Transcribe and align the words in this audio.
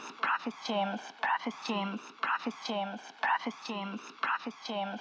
James, 0.67 0.99
James, 1.67 1.99
James, 2.77 2.99
James, 3.75 3.99
James, 4.63 4.99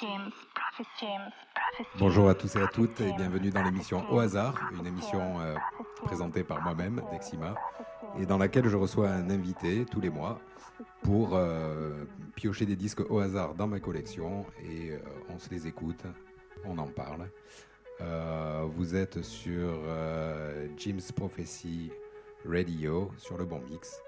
James, 0.00 0.32
Prophet 0.54 1.92
Bonjour 1.98 2.30
à 2.30 2.34
tous 2.34 2.56
et 2.56 2.62
à 2.62 2.68
toutes 2.68 2.98
et 3.02 3.12
bienvenue 3.12 3.50
dans 3.50 3.62
l'émission 3.62 4.10
Au 4.10 4.20
hasard, 4.20 4.54
une 4.72 4.86
émission 4.86 5.40
euh, 5.40 5.56
présentée 6.04 6.42
par 6.42 6.62
moi-même, 6.62 7.02
Dexima, 7.12 7.54
et 8.18 8.24
dans 8.24 8.38
laquelle 8.38 8.66
je 8.66 8.78
reçois 8.78 9.10
un 9.10 9.28
invité 9.28 9.84
tous 9.84 10.00
les 10.00 10.08
mois 10.08 10.40
pour 11.02 11.32
euh, 11.34 12.06
piocher 12.34 12.64
des 12.64 12.76
disques 12.76 13.02
au 13.10 13.18
hasard 13.18 13.54
dans 13.54 13.66
ma 13.66 13.78
collection 13.78 14.46
et 14.62 14.92
euh, 14.92 14.98
on 15.28 15.38
se 15.38 15.50
les 15.50 15.66
écoute, 15.66 16.02
on 16.66 16.78
en 16.78 16.86
parle. 16.86 17.28
Euh, 18.00 18.64
vous 18.76 18.96
êtes 18.96 19.22
sur 19.22 19.68
euh, 19.86 20.66
Jim's 20.76 21.12
Prophecy 21.12 21.90
Radio, 22.48 23.10
sur 23.18 23.38
le 23.38 23.44
bon 23.44 23.60
mix. 23.70 24.00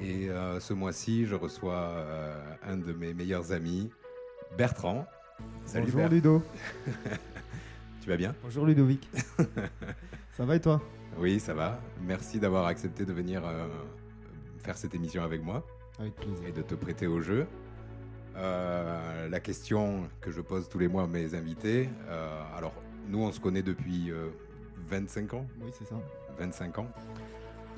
Et 0.00 0.28
euh, 0.28 0.60
ce 0.60 0.72
mois-ci, 0.72 1.26
je 1.26 1.34
reçois 1.34 1.74
euh, 1.74 2.40
un 2.66 2.76
de 2.76 2.92
mes 2.92 3.14
meilleurs 3.14 3.52
amis, 3.52 3.90
Bertrand. 4.56 5.06
Salut 5.64 5.86
Bonjour 5.86 6.00
Bert. 6.00 6.10
Ludo. 6.10 6.42
Tu 8.00 8.10
vas 8.10 8.16
bien? 8.18 8.34
Bonjour 8.42 8.66
Ludovic. 8.66 9.08
Ça 10.32 10.44
va 10.44 10.56
et 10.56 10.60
toi? 10.60 10.82
Oui, 11.16 11.40
ça 11.40 11.54
va. 11.54 11.80
Merci 12.02 12.38
d'avoir 12.38 12.66
accepté 12.66 13.06
de 13.06 13.12
venir 13.14 13.42
faire 14.62 14.76
cette 14.76 14.94
émission 14.94 15.22
avec 15.22 15.42
moi 15.42 15.64
Avec 15.98 16.14
plaisir. 16.16 16.46
et 16.46 16.52
de 16.52 16.60
te 16.60 16.74
prêter 16.74 17.06
au 17.06 17.20
jeu. 17.22 17.46
Euh, 18.36 19.28
la 19.28 19.40
question 19.40 20.08
que 20.20 20.30
je 20.30 20.40
pose 20.40 20.68
tous 20.68 20.78
les 20.78 20.88
mois 20.88 21.04
à 21.04 21.06
mes 21.06 21.34
invités, 21.34 21.88
euh, 22.08 22.28
alors 22.56 22.74
nous 23.08 23.20
on 23.20 23.30
se 23.32 23.38
connaît 23.40 23.62
depuis 23.62 24.10
euh, 24.10 24.28
25 24.88 25.34
ans, 25.34 25.46
Oui, 25.60 25.70
c'est 25.78 25.84
ça. 25.86 25.94
25 26.38 26.78
ans. 26.80 26.88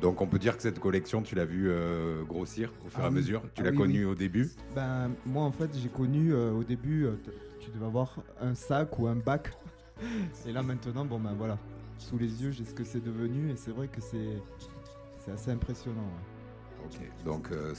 Donc 0.01 0.21
on 0.21 0.27
peut 0.27 0.39
dire 0.39 0.57
que 0.57 0.63
cette 0.63 0.79
collection, 0.79 1.23
tu 1.23 1.35
l'as 1.35 1.45
vu 1.45 1.69
euh, 1.71 2.23
grossir 2.25 2.73
au 2.87 2.89
fur 2.91 3.01
et 3.01 3.03
Ah 3.03 3.07
à 3.07 3.09
oui. 3.11 3.17
mesure? 3.17 3.43
Tu 3.55 3.61
Ah 3.63 3.65
l'as 3.65 3.71
oui, 3.71 3.77
connue 3.77 4.05
au 4.07 4.15
début? 4.15 4.51
Ben, 4.75 5.11
moi 5.27 5.45
en 5.45 5.53
fait, 5.53 5.71
j'ai 5.77 5.89
connu 5.89 6.33
euh, 6.33 6.53
au 6.53 6.65
début, 6.65 7.05
euh, 7.05 7.17
tu 7.61 7.71
devais 7.71 7.87
avoir 7.87 8.17
un 8.41 8.55
sac 8.55 8.99
ou 8.99 9.07
un 9.09 9.17
bac. 9.17 9.53
Et 10.47 10.53
là 10.53 10.63
maintenant, 10.63 11.05
bon 11.05 11.19
ben 11.19 11.33
voilà, 11.37 11.59
sous 11.99 12.19
les 12.19 12.43
yeux, 12.43 12.51
j'ai 12.51 12.65
ce 12.65 12.75
que 12.75 12.85
c'est 12.85 13.03
devenu 13.03 13.51
et 13.51 13.57
c'est 13.57 13.71
vrai 13.73 13.89
que 13.89 14.01
c'est 14.01 15.31
assez 15.33 15.51
impressionnant. 15.51 16.03
ouais. 16.03 16.85
Ok. 16.87 17.25
Donc 17.25 17.49
euh, 17.53 17.75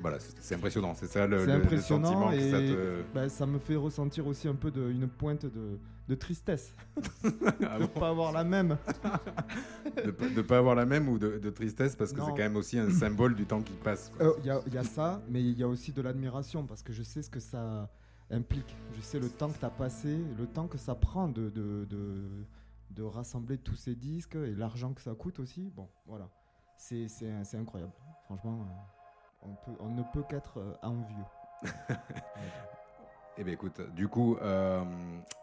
voilà, 0.00 0.18
c'est 0.40 0.54
impressionnant. 0.54 0.94
C'est 0.94 1.06
ça 1.06 1.26
le, 1.26 1.48
impressionnant 1.48 2.06
sentiment 2.08 2.30
que 2.30 2.50
ça 2.50 2.60
et- 2.60 2.68
te. 2.68 3.02
Ben, 3.14 3.28
ça 3.28 3.46
me 3.46 3.58
fait 3.58 3.76
ressentir 3.76 4.26
aussi 4.26 4.48
un 4.48 4.54
peu 4.54 4.70
de, 4.70 4.90
une 4.90 5.08
pointe 5.08 5.46
de, 5.46 5.78
de 6.08 6.14
tristesse 6.14 6.74
Ah 7.68 7.78
de 7.78 7.86
bon 7.86 8.00
pas 8.00 8.08
avoir 8.10 8.32
la 8.32 8.44
même. 8.44 8.76
de 10.04 10.28
ne 10.36 10.42
pas 10.42 10.58
avoir 10.58 10.74
la 10.74 10.86
même 10.86 11.08
ou 11.08 11.18
de, 11.18 11.38
de 11.38 11.50
tristesse 11.50 11.96
parce 11.96 12.12
que 12.12 12.20
c'est 12.20 12.30
quand 12.30 12.36
même 12.38 12.56
aussi 12.56 12.78
un 12.78 12.90
symbole 12.90 13.34
du 13.34 13.46
temps 13.46 13.62
qui 13.62 13.72
passe. 13.74 14.10
Euh, 14.20 14.32
Il 14.40 14.46
y, 14.46 14.50
a- 14.50 14.60
il 14.66 14.74
y 14.74 14.78
a 14.78 14.84
ça, 14.84 15.22
mais 15.28 15.40
il 15.42 15.58
y 15.58 15.62
a 15.62 15.68
aussi 15.68 15.92
de 15.92 16.02
l'admiration 16.02 16.64
parce 16.66 16.82
que 16.82 16.92
je 16.92 17.02
sais 17.02 17.22
ce 17.22 17.30
que 17.30 17.40
ça 17.40 17.88
implique. 18.30 18.74
Je 18.96 19.00
sais 19.02 19.18
le 19.20 19.28
temps 19.28 19.48
que 19.50 19.58
tu 19.58 19.64
as 19.64 19.70
passé, 19.70 20.18
le 20.38 20.46
temps 20.46 20.66
que 20.66 20.78
ça 20.78 20.94
prend 20.94 21.28
de, 21.28 21.50
de, 21.50 21.86
de, 22.90 23.02
rassembler 23.02 23.58
tous 23.58 23.74
ces 23.76 23.94
disques 23.94 24.34
et 24.36 24.54
l'argent 24.54 24.92
que 24.94 25.00
ça 25.02 25.12
coûte 25.14 25.38
aussi. 25.40 25.70
Bon, 25.74 25.88
voilà. 26.06 26.28
C'est 26.76 27.06
incroyable. 27.54 27.92
Franchement, 28.26 28.60
euh, 28.62 28.72
on, 29.44 29.54
peut, 29.64 29.76
on 29.80 29.88
ne 29.88 30.02
peut 30.02 30.22
qu'être 30.22 30.58
euh, 30.60 30.76
envieux. 30.82 31.24
Eh 33.36 33.42
bien 33.42 33.54
écoute, 33.54 33.80
du 33.96 34.06
coup, 34.06 34.36
euh, 34.42 34.84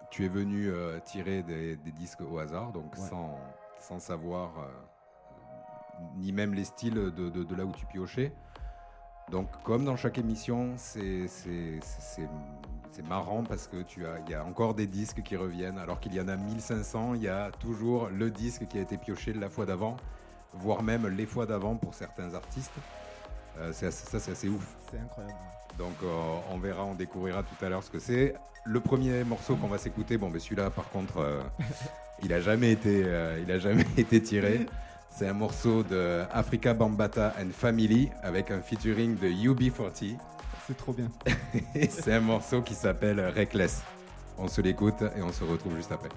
tu 0.09 0.23
es 0.23 0.29
venu 0.29 0.69
euh, 0.69 1.01
tirer 1.01 1.43
des, 1.43 1.75
des 1.75 1.91
disques 1.91 2.21
au 2.21 2.37
hasard, 2.39 2.71
donc 2.71 2.85
Ouais. 2.97 3.09
sans, 3.09 3.37
sans 3.81 3.99
savoir 3.99 4.51
euh, 4.59 4.67
ni 6.15 6.31
même 6.31 6.53
les 6.53 6.63
styles 6.63 6.93
de, 6.93 7.09
de- 7.09 7.43
de 7.43 7.55
là 7.55 7.65
où 7.65 7.73
tu 7.73 7.85
piochais. 7.85 8.31
Donc 9.29 9.49
comme 9.63 9.83
dans 9.83 9.97
chaque 9.97 10.17
émission, 10.19 10.75
c'est 10.77 11.27
marrant 13.09 13.43
parce 13.43 13.67
que 13.67 13.81
tu 13.81 14.05
as, 14.05 14.19
y 14.29 14.33
a 14.35 14.45
encore 14.45 14.73
des 14.73 14.87
disques 14.87 15.21
qui 15.21 15.35
reviennent, 15.35 15.77
alors 15.77 15.99
qu'il 15.99 16.13
y 16.13 16.21
en 16.21 16.29
a 16.29 16.37
1500, 16.37 17.15
il 17.15 17.23
y 17.23 17.27
a 17.27 17.51
toujours 17.51 18.07
le 18.07 18.31
disque 18.31 18.67
qui 18.69 18.77
a 18.77 18.81
été 18.81 18.97
pioché 18.97 19.33
la 19.33 19.49
fois 19.49 19.65
d'avant, 19.65 19.97
voire 20.53 20.81
même 20.81 21.07
les 21.07 21.25
fois 21.25 21.45
d'avant 21.45 21.75
pour 21.75 21.93
certains 21.93 22.33
artistes. 22.35 22.71
Euh, 23.59 23.71
c'est 23.73 23.91
ça 23.91 24.19
c'est 24.19 24.31
assez 24.31 24.47
ouf. 24.47 24.65
C'est 24.89 24.99
incroyable. 24.99 25.37
Donc 25.77 25.93
euh, 26.03 26.07
on 26.51 26.57
verra, 26.57 26.83
on 26.83 26.95
découvrira 26.95 27.43
tout 27.43 27.65
à 27.65 27.69
l'heure 27.69 27.83
ce 27.83 27.89
que 27.89 27.99
c'est. 27.99 28.33
Le 28.65 28.79
premier 28.79 29.23
morceau 29.23 29.55
qu'on 29.55 29.67
va 29.67 29.77
s'écouter, 29.77 30.17
bon, 30.17 30.29
mais 30.29 30.39
celui-là 30.39 30.69
par 30.69 30.89
contre, 30.89 31.17
euh, 31.17 31.41
il 32.23 32.33
a 32.33 32.41
jamais 32.41 32.71
été, 32.71 33.05
il 33.41 33.51
a 33.51 33.59
jamais 33.59 33.85
été 33.97 34.21
tiré. 34.21 34.65
C'est 35.09 35.27
un 35.27 35.33
morceau 35.33 35.83
de 35.83 36.23
Africa 36.31 36.73
Bambata 36.73 37.33
and 37.39 37.49
Family 37.51 38.09
avec 38.23 38.49
un 38.49 38.61
featuring 38.61 39.17
de 39.17 39.27
UB40. 39.27 40.15
C'est 40.67 40.77
trop 40.77 40.93
bien. 40.93 41.09
C'est 41.89 42.13
un 42.13 42.21
morceau 42.21 42.61
qui 42.61 42.75
s'appelle 42.75 43.19
Reckless. 43.19 43.83
On 44.37 44.47
se 44.47 44.61
l'écoute 44.61 45.01
et 45.17 45.21
on 45.21 45.31
se 45.31 45.43
retrouve 45.43 45.75
juste 45.75 45.91
après. 45.91 46.09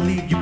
Leave 0.00 0.30
you 0.30 0.37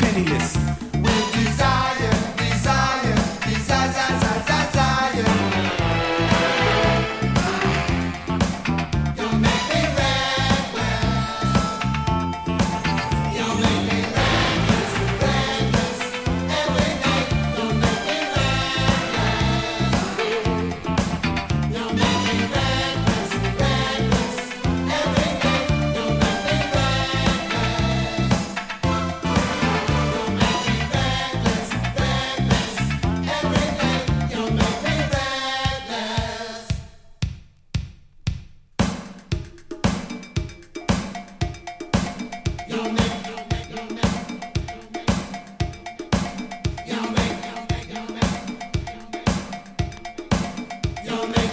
make 51.24 51.45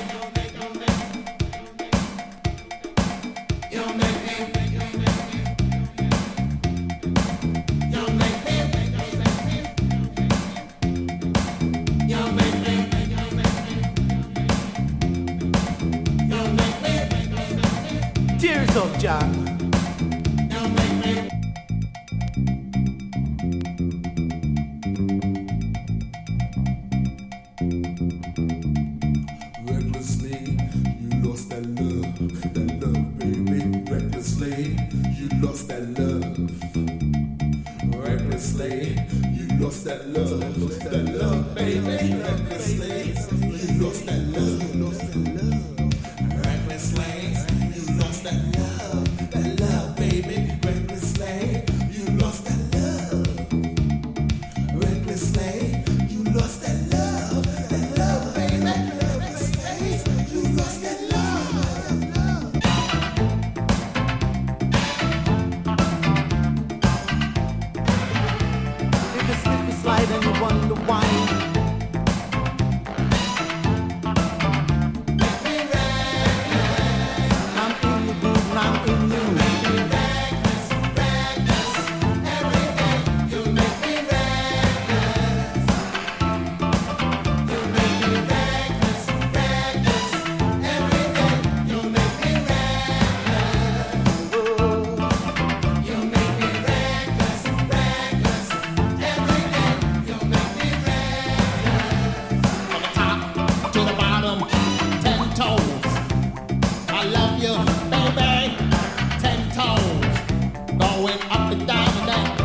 up 111.54 111.60
and 111.60 111.68
down 111.68 111.88
and 111.98 112.07
then 112.07 112.43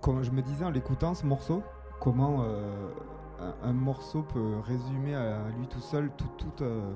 comme 0.00 0.22
je 0.22 0.30
me 0.30 0.42
disais 0.42 0.64
en 0.64 0.70
l'écoutant 0.70 1.14
ce 1.14 1.26
morceau, 1.26 1.62
comment 2.00 2.42
euh, 2.44 2.88
un, 3.40 3.68
un 3.68 3.72
morceau 3.72 4.22
peut 4.22 4.54
résumer 4.64 5.14
à 5.14 5.38
lui 5.58 5.66
tout 5.68 5.80
seul 5.80 6.10
tout- 6.16 6.28
tout, 6.38 6.62
euh, 6.62 6.92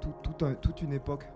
tout- 0.00 0.14
tout 0.22 0.44
un- 0.44 0.54
toute 0.54 0.82
une 0.82 0.92
époque. 0.92 1.26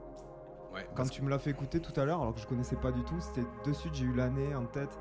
Ouais, 0.75 0.87
Quand 0.95 1.09
tu 1.09 1.23
me 1.23 1.31
l'as 1.31 1.39
fait 1.39 1.51
écouter 1.51 1.81
tout 1.81 1.99
à 1.99 2.05
l'heure, 2.05 2.21
alors 2.21 2.35
que 2.35 2.41
je 2.41 2.47
connaissais 2.47 2.77
pas 2.77 2.93
du 2.93 3.03
tout, 3.05 3.15
c'était 3.21 3.47
de 3.65 3.73
suite, 3.73 3.95
j'ai 3.95 4.05
eu 4.05 4.13
l'année 4.15 4.55
en 4.55 4.65
tête. 4.67 4.99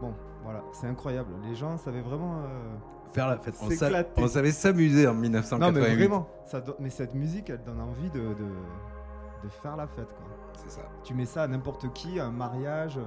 Bon, 0.00 0.14
voilà, 0.42 0.62
c'est 0.72 0.86
incroyable. 0.86 1.30
Les 1.44 1.54
gens 1.54 1.76
savaient 1.76 2.00
vraiment. 2.00 2.38
euh, 2.44 2.74
faire 3.12 3.28
la 3.28 3.36
fête. 3.36 3.54
On, 3.62 3.68
sa- 3.70 3.90
on 4.16 4.26
savait 4.26 4.50
s'amuser 4.52 5.06
en 5.06 5.12
Non, 5.14 5.20
1988. 5.20 5.80
mais 5.80 5.94
vraiment, 5.96 6.26
ça 6.46 6.60
do- 6.62 6.74
mais 6.80 6.88
cette 6.88 7.14
musique, 7.14 7.50
elle 7.50 7.62
donne 7.62 7.80
envie 7.80 8.08
de, 8.10 8.20
de, 8.20 8.48
de 9.44 9.48
faire 9.62 9.76
la 9.76 9.86
fête, 9.86 10.08
quoi. 10.08 10.24
C'est 10.54 10.70
ça. 10.70 10.82
Tu 11.04 11.12
mets 11.14 11.26
ça 11.26 11.42
à 11.42 11.46
n'importe 11.48 11.92
qui, 11.92 12.18
à 12.18 12.24
un 12.26 12.30
mariage, 12.32 12.96
euh, 12.96 13.02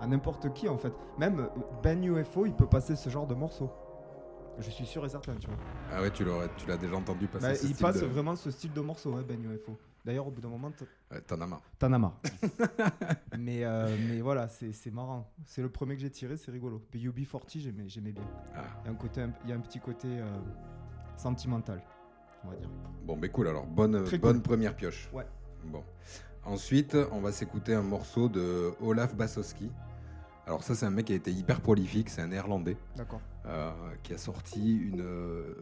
à 0.00 0.06
n'importe 0.06 0.52
qui 0.52 0.68
en 0.68 0.78
fait. 0.78 0.92
Même 1.18 1.48
Ben 1.82 2.02
UFO, 2.04 2.46
il 2.46 2.54
peut 2.54 2.66
passer 2.68 2.96
ce 2.96 3.08
genre 3.10 3.26
de 3.26 3.34
morceau. 3.34 3.70
Je 4.60 4.70
suis 4.70 4.86
sûr 4.86 5.04
et 5.06 5.08
certain, 5.08 5.36
tu 5.36 5.46
vois. 5.46 5.56
Ah 5.92 6.02
ouais, 6.02 6.10
tu 6.10 6.24
l'aurais, 6.24 6.48
tu 6.56 6.66
l'as 6.66 6.76
déjà 6.76 6.96
entendu 6.96 7.28
passer. 7.28 7.46
Bah, 7.46 7.54
ce 7.54 7.62
il 7.64 7.74
style 7.74 7.76
passe 7.86 8.00
de- 8.00 8.06
vraiment 8.06 8.34
ce 8.34 8.50
style 8.50 8.72
de 8.72 8.80
morceau, 8.80 9.14
hein, 9.14 9.24
Ben 9.26 9.40
UFO. 9.44 9.76
D'ailleurs, 10.04 10.26
au 10.26 10.30
bout 10.30 10.40
d'un 10.40 10.48
moment, 10.48 10.70
Ouais, 11.12 11.20
T'en 11.20 11.40
as 11.40 11.46
marre. 11.46 11.60
t'en 11.78 11.92
as 11.92 11.98
marre. 11.98 12.18
mais, 13.38 13.64
euh, 13.64 13.94
mais 14.08 14.20
voilà, 14.20 14.48
c'est 14.48 14.72
c'est 14.72 14.90
marrant. 14.90 15.30
C'est 15.44 15.62
le 15.62 15.68
premier 15.68 15.94
que 15.96 16.00
j'ai 16.00 16.10
tiré, 16.10 16.36
c'est 16.36 16.50
rigolo. 16.50 16.80
Puis 16.90 17.06
UB40, 17.08 17.58
j'aimais 17.60 17.84
j'aimais 17.88 18.12
bien. 18.12 18.24
Ah. 18.56 18.62
Il 18.82 18.86
y 18.86 18.88
a 18.88 18.92
un, 18.92 18.96
côté, 18.96 19.24
il 19.44 19.50
y 19.50 19.52
a 19.52 19.56
un 19.56 19.60
petit 19.60 19.78
côté 19.80 20.08
euh, 20.08 20.24
sentimental, 21.16 21.82
on 22.44 22.48
va 22.50 22.56
dire. 22.56 22.68
Bon, 23.04 23.16
ben 23.16 23.30
cool, 23.30 23.48
alors 23.48 23.66
bonne, 23.66 24.02
Très 24.04 24.18
bonne 24.18 24.36
cool. 24.36 24.42
première 24.42 24.74
pioche. 24.76 25.08
Ouais. 25.12 25.26
Bon. 25.66 25.82
Ensuite, 26.44 26.96
on 27.12 27.20
va 27.20 27.30
s'écouter 27.32 27.74
un 27.74 27.82
morceau 27.82 28.28
de 28.28 28.72
Olaf 28.80 29.14
Bassowski. 29.14 29.70
Alors 30.48 30.62
ça, 30.62 30.74
c'est 30.74 30.86
un 30.86 30.90
mec 30.90 31.04
qui 31.04 31.12
a 31.12 31.16
été 31.16 31.30
hyper 31.30 31.60
prolifique, 31.60 32.08
c'est 32.08 32.22
un 32.22 32.28
néerlandais 32.28 32.78
D'accord. 32.96 33.20
euh, 33.44 33.70
qui 34.02 34.14
a 34.14 34.18
sorti 34.18 34.78
une, 34.78 35.02
euh, 35.02 35.54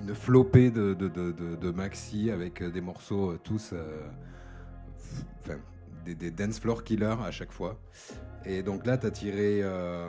une 0.00 0.14
flopée 0.14 0.70
de, 0.70 0.94
de, 0.94 1.08
de, 1.08 1.32
de- 1.32 1.56
de 1.56 1.70
maxi 1.72 2.30
avec 2.30 2.62
euh, 2.62 2.70
des 2.70 2.80
morceaux 2.80 3.36
tous 3.38 3.70
euh, 3.72 3.82
enfin, 5.40 5.56
des, 6.04 6.14
des 6.14 6.30
dance 6.30 6.60
floor 6.60 6.84
killers 6.84 7.16
à 7.24 7.32
chaque 7.32 7.50
fois. 7.50 7.80
Et 8.44 8.62
donc 8.62 8.86
là, 8.86 8.96
tu 8.96 9.06
as 9.06 9.10
tiré, 9.10 9.58
euh, 9.64 10.08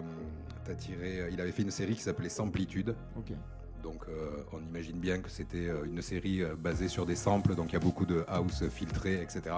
t'as 0.63 0.75
tiré. 0.75 1.29
Il 1.31 1.41
avait 1.41 1.51
fait 1.51 1.63
une 1.63 1.71
série 1.71 1.95
qui 1.95 2.03
s'appelait 2.03 2.29
Samplitude. 2.29 2.95
Ok. 3.17 3.31
Donc 3.81 4.03
euh, 4.09 4.43
on 4.53 4.59
imagine 4.61 4.99
bien 4.99 5.21
que 5.21 5.29
c'était 5.31 5.69
une 5.85 6.03
série 6.03 6.43
basée 6.59 6.87
sur 6.87 7.07
des 7.07 7.15
samples, 7.15 7.55
donc 7.55 7.71
il 7.71 7.73
y 7.73 7.77
a 7.77 7.79
beaucoup 7.79 8.05
de 8.05 8.23
house 8.27 8.63
filtré, 8.69 9.23
etc. 9.23 9.55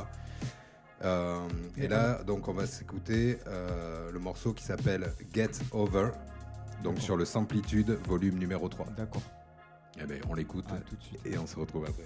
Euh, 1.05 1.47
et 1.77 1.87
là, 1.87 2.23
donc 2.23 2.47
on 2.47 2.53
va 2.53 2.65
s'écouter 2.65 3.37
euh, 3.47 4.11
le 4.11 4.19
morceau 4.19 4.53
qui 4.53 4.63
s'appelle 4.63 5.13
Get 5.33 5.51
Over, 5.71 6.09
donc 6.83 6.99
sur 6.99 7.15
le 7.15 7.25
Samplitude 7.25 7.91
volume 8.07 8.39
numéro 8.39 8.67
3. 8.67 8.87
D'accord. 8.97 9.21
Eh 10.01 10.05
ben, 10.05 10.19
on 10.29 10.33
l'écoute 10.33 10.65
tout 10.87 10.95
de 10.95 11.01
suite. 11.01 11.19
et 11.25 11.37
on 11.37 11.45
se 11.45 11.57
retrouve 11.57 11.85
après. 11.85 12.05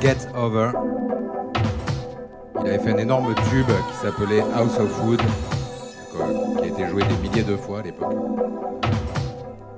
Get 0.00 0.16
Over. 0.34 0.72
Il 2.60 2.68
avait 2.68 2.78
fait 2.78 2.92
un 2.92 2.98
énorme 2.98 3.34
tube 3.50 3.66
qui 3.66 3.94
s'appelait 3.96 4.40
House 4.54 4.78
of 4.78 5.04
Wood, 5.04 5.20
qui 6.58 6.64
a 6.64 6.66
été 6.66 6.86
joué 6.86 7.02
des 7.02 7.16
milliers 7.28 7.42
de 7.42 7.56
fois 7.56 7.80
à 7.80 7.82
l'époque. 7.82 8.14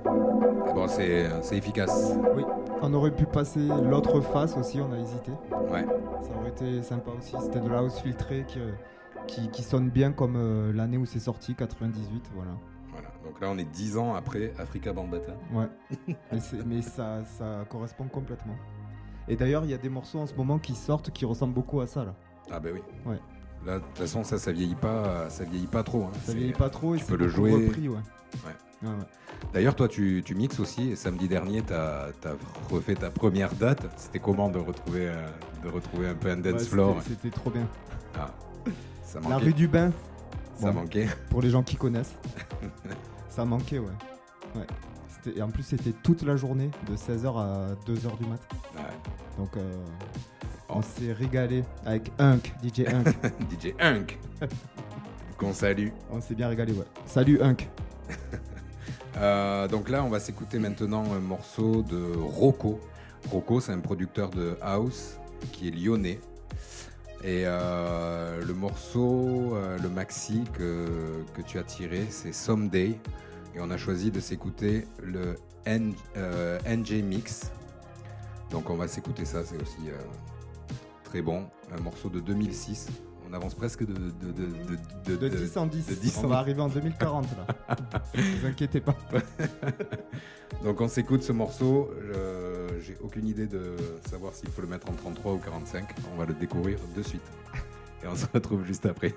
Et 0.04 0.72
Bon, 0.74 0.86
c'est 0.88 1.56
efficace. 1.56 2.12
Oui. 2.36 2.44
On 2.82 2.92
aurait 2.92 3.12
pu 3.12 3.24
passer 3.24 3.60
l'autre 3.60 4.20
face 4.20 4.56
aussi, 4.58 4.78
on 4.80 4.92
a 4.92 4.98
hésité. 4.98 5.32
Ouais. 5.72 5.86
Ça 6.22 6.30
aurait 6.38 6.50
été 6.50 6.82
sympa 6.82 7.10
aussi. 7.16 7.34
C'était 7.40 7.60
de 7.60 7.68
la 7.70 7.78
house 7.78 7.98
filtrée 8.00 8.44
qui, 8.46 8.58
euh, 8.58 8.72
qui, 9.26 9.48
qui 9.48 9.62
sonne 9.62 9.88
bien 9.88 10.12
comme 10.12 10.36
euh, 10.36 10.72
l'année 10.74 10.98
où 10.98 11.06
c'est 11.06 11.18
sorti, 11.20 11.54
98. 11.54 12.30
Voilà. 12.34 12.50
Donc 13.24 13.40
là, 13.40 13.48
on 13.50 13.58
est 13.58 13.64
10 13.64 13.96
ans 13.96 14.14
après 14.14 14.52
Africa 14.58 14.92
Bambata. 14.92 15.32
Ouais. 15.52 15.66
mais 16.66 16.82
ça, 16.82 17.24
ça 17.38 17.64
correspond 17.68 18.04
complètement. 18.04 18.54
Et 19.28 19.36
d'ailleurs, 19.36 19.64
il 19.64 19.70
y 19.70 19.74
a 19.74 19.78
des 19.78 19.88
morceaux 19.88 20.18
en 20.20 20.26
ce 20.26 20.34
moment 20.34 20.58
qui 20.58 20.74
sortent 20.74 21.10
qui 21.10 21.24
ressemblent 21.24 21.54
beaucoup 21.54 21.80
à 21.80 21.86
ça. 21.86 22.04
Là. 22.04 22.14
Ah 22.50 22.60
bah 22.60 22.68
oui. 22.72 22.80
Ouais. 23.06 23.18
Là, 23.64 23.78
de 23.78 23.84
toute 23.84 23.96
façon, 23.98 24.22
ça, 24.24 24.36
ça 24.38 24.52
vieillit 24.52 24.74
pas, 24.74 25.30
ça 25.30 25.44
vieillit 25.44 25.66
pas 25.66 25.82
trop. 25.82 26.04
hein. 26.04 26.10
Ça 26.24 26.34
vieillit 26.34 26.52
pas 26.52 26.68
trop 26.68 26.94
et 26.94 26.98
tu 26.98 27.06
peux 27.06 27.16
le 27.16 27.28
jouer. 27.28 27.52
repris, 27.52 27.88
ouais. 27.88 27.96
Ouais. 28.44 28.52
Ouais, 28.82 28.90
ouais. 28.90 29.04
D'ailleurs, 29.54 29.74
toi, 29.74 29.88
tu, 29.88 30.22
tu 30.22 30.34
mixes 30.34 30.60
aussi. 30.60 30.90
Et 30.90 30.96
samedi 30.96 31.26
dernier, 31.28 31.62
tu 31.62 31.72
as, 31.72 32.08
refait 32.70 32.94
ta 32.96 33.08
première 33.10 33.54
date. 33.54 33.86
C'était 33.96 34.18
comment 34.18 34.50
de 34.50 34.58
retrouver, 34.58 35.08
euh, 35.08 35.26
de 35.62 35.68
retrouver 35.70 36.08
un 36.08 36.14
peu 36.14 36.28
un 36.28 36.36
dance 36.36 36.66
floor? 36.68 37.00
c'était- 37.02 37.30
trop 37.30 37.48
bien. 37.50 37.66
Ah, 38.18 38.30
Ça 39.02 39.20
La 39.26 39.38
rue 39.38 39.54
du 39.54 39.66
Bain, 39.68 39.90
Ça 40.56 40.70
Bon. 40.70 40.80
manquait. 40.80 41.08
pour 41.30 41.40
les 41.40 41.48
gens 41.48 41.62
qui 41.62 41.76
connaissent. 41.76 42.14
ça 43.34 43.44
manquait, 43.44 43.78
ouais. 43.78 44.64
Et 45.36 45.42
en 45.42 45.48
plus, 45.48 45.62
c'était 45.62 45.92
toute 46.02 46.22
la 46.22 46.36
journée, 46.36 46.70
de 46.88 46.96
16h 46.96 47.36
à 47.38 47.74
2h 47.86 48.18
du 48.18 48.26
mat. 48.26 48.40
Ouais. 48.76 48.82
Donc, 49.38 49.56
euh, 49.56 49.72
Oh. 50.68 50.76
on 50.76 50.82
s'est 50.82 51.12
régalé 51.12 51.62
avec 51.84 52.10
Hunk, 52.18 52.52
DJ 52.62 52.86
Hunk. 52.86 53.08
DJ 53.50 53.74
Hunk. 53.78 54.18
Qu'on 55.38 55.52
salue. 55.52 55.88
on 56.10 56.20
s'est 56.22 56.34
bien 56.34 56.48
régalé, 56.48 56.72
ouais. 56.72 56.86
Salut 57.06 57.40
Hunk. 57.42 57.68
Euh, 59.16 59.68
donc 59.68 59.90
là, 59.90 60.02
on 60.02 60.08
va 60.08 60.18
s'écouter 60.18 60.58
maintenant 60.58 61.04
un 61.12 61.20
morceau 61.20 61.82
de 61.84 62.16
Rocco. 62.16 62.80
Rocco, 63.30 63.60
c'est 63.60 63.70
un 63.70 63.78
producteur 63.78 64.28
de 64.30 64.58
house 64.60 65.18
qui 65.52 65.68
est 65.68 65.70
lyonnais. 65.70 66.18
Et 67.26 67.44
euh, 67.46 68.44
le 68.44 68.52
morceau, 68.52 69.54
euh, 69.56 69.78
le 69.78 69.88
maxi 69.88 70.44
que, 70.52 71.24
tu 71.46 71.58
as 71.58 71.62
tiré, 71.62 72.04
c'est 72.10 72.34
Someday. 72.34 72.98
Et 73.54 73.60
on 73.60 73.70
a 73.70 73.78
choisi 73.78 74.10
de 74.10 74.20
s'écouter 74.20 74.86
le 75.02 75.36
N- 75.64 75.94
euh, 76.18 76.58
NJ 76.66 77.02
Mix. 77.02 77.50
Donc 78.50 78.68
on 78.68 78.74
va 78.76 78.88
s'écouter 78.88 79.24
ça, 79.24 79.42
c'est 79.42 79.56
aussi 79.56 79.88
très 81.02 81.22
bon. 81.22 81.46
Un 81.72 81.80
morceau 81.80 82.10
de 82.10 82.20
2006. 82.20 82.88
On 83.28 83.32
avance 83.32 83.54
presque 83.54 83.84
de, 83.84 83.92
de, 83.94 84.32
de, 85.06 85.16
De 85.16 85.28
10 85.28 85.56
en 85.56 85.66
10. 85.66 85.86
de 85.86 85.94
10 85.94 86.18
on 86.18 86.24
en 86.24 86.28
va 86.28 86.38
arriver 86.38 86.60
en 86.60 86.68
2040 86.68 87.26
là. 87.36 87.76
ne 88.14 88.22
vous 88.40 88.46
inquiétez 88.46 88.80
pas. 88.80 88.94
Donc 90.64 90.80
on 90.80 90.88
s'écoute 90.88 91.22
ce 91.22 91.32
morceau. 91.32 91.90
Je- 92.00 92.80
J'ai 92.80 92.96
aucune 93.02 93.26
idée 93.26 93.46
de 93.46 93.76
savoir 94.10 94.34
s'il 94.34 94.50
faut 94.50 94.60
le 94.62 94.68
mettre 94.68 94.90
en 94.90 94.92
33 94.94 95.32
ou 95.32 95.38
45. 95.38 95.88
On 96.14 96.18
va 96.18 96.26
le 96.26 96.34
découvrir 96.34 96.78
de 96.96 97.02
suite. 97.02 97.22
Et 98.02 98.06
on 98.06 98.14
se 98.14 98.26
retrouve 98.32 98.64
juste 98.66 98.84
après. 98.86 99.14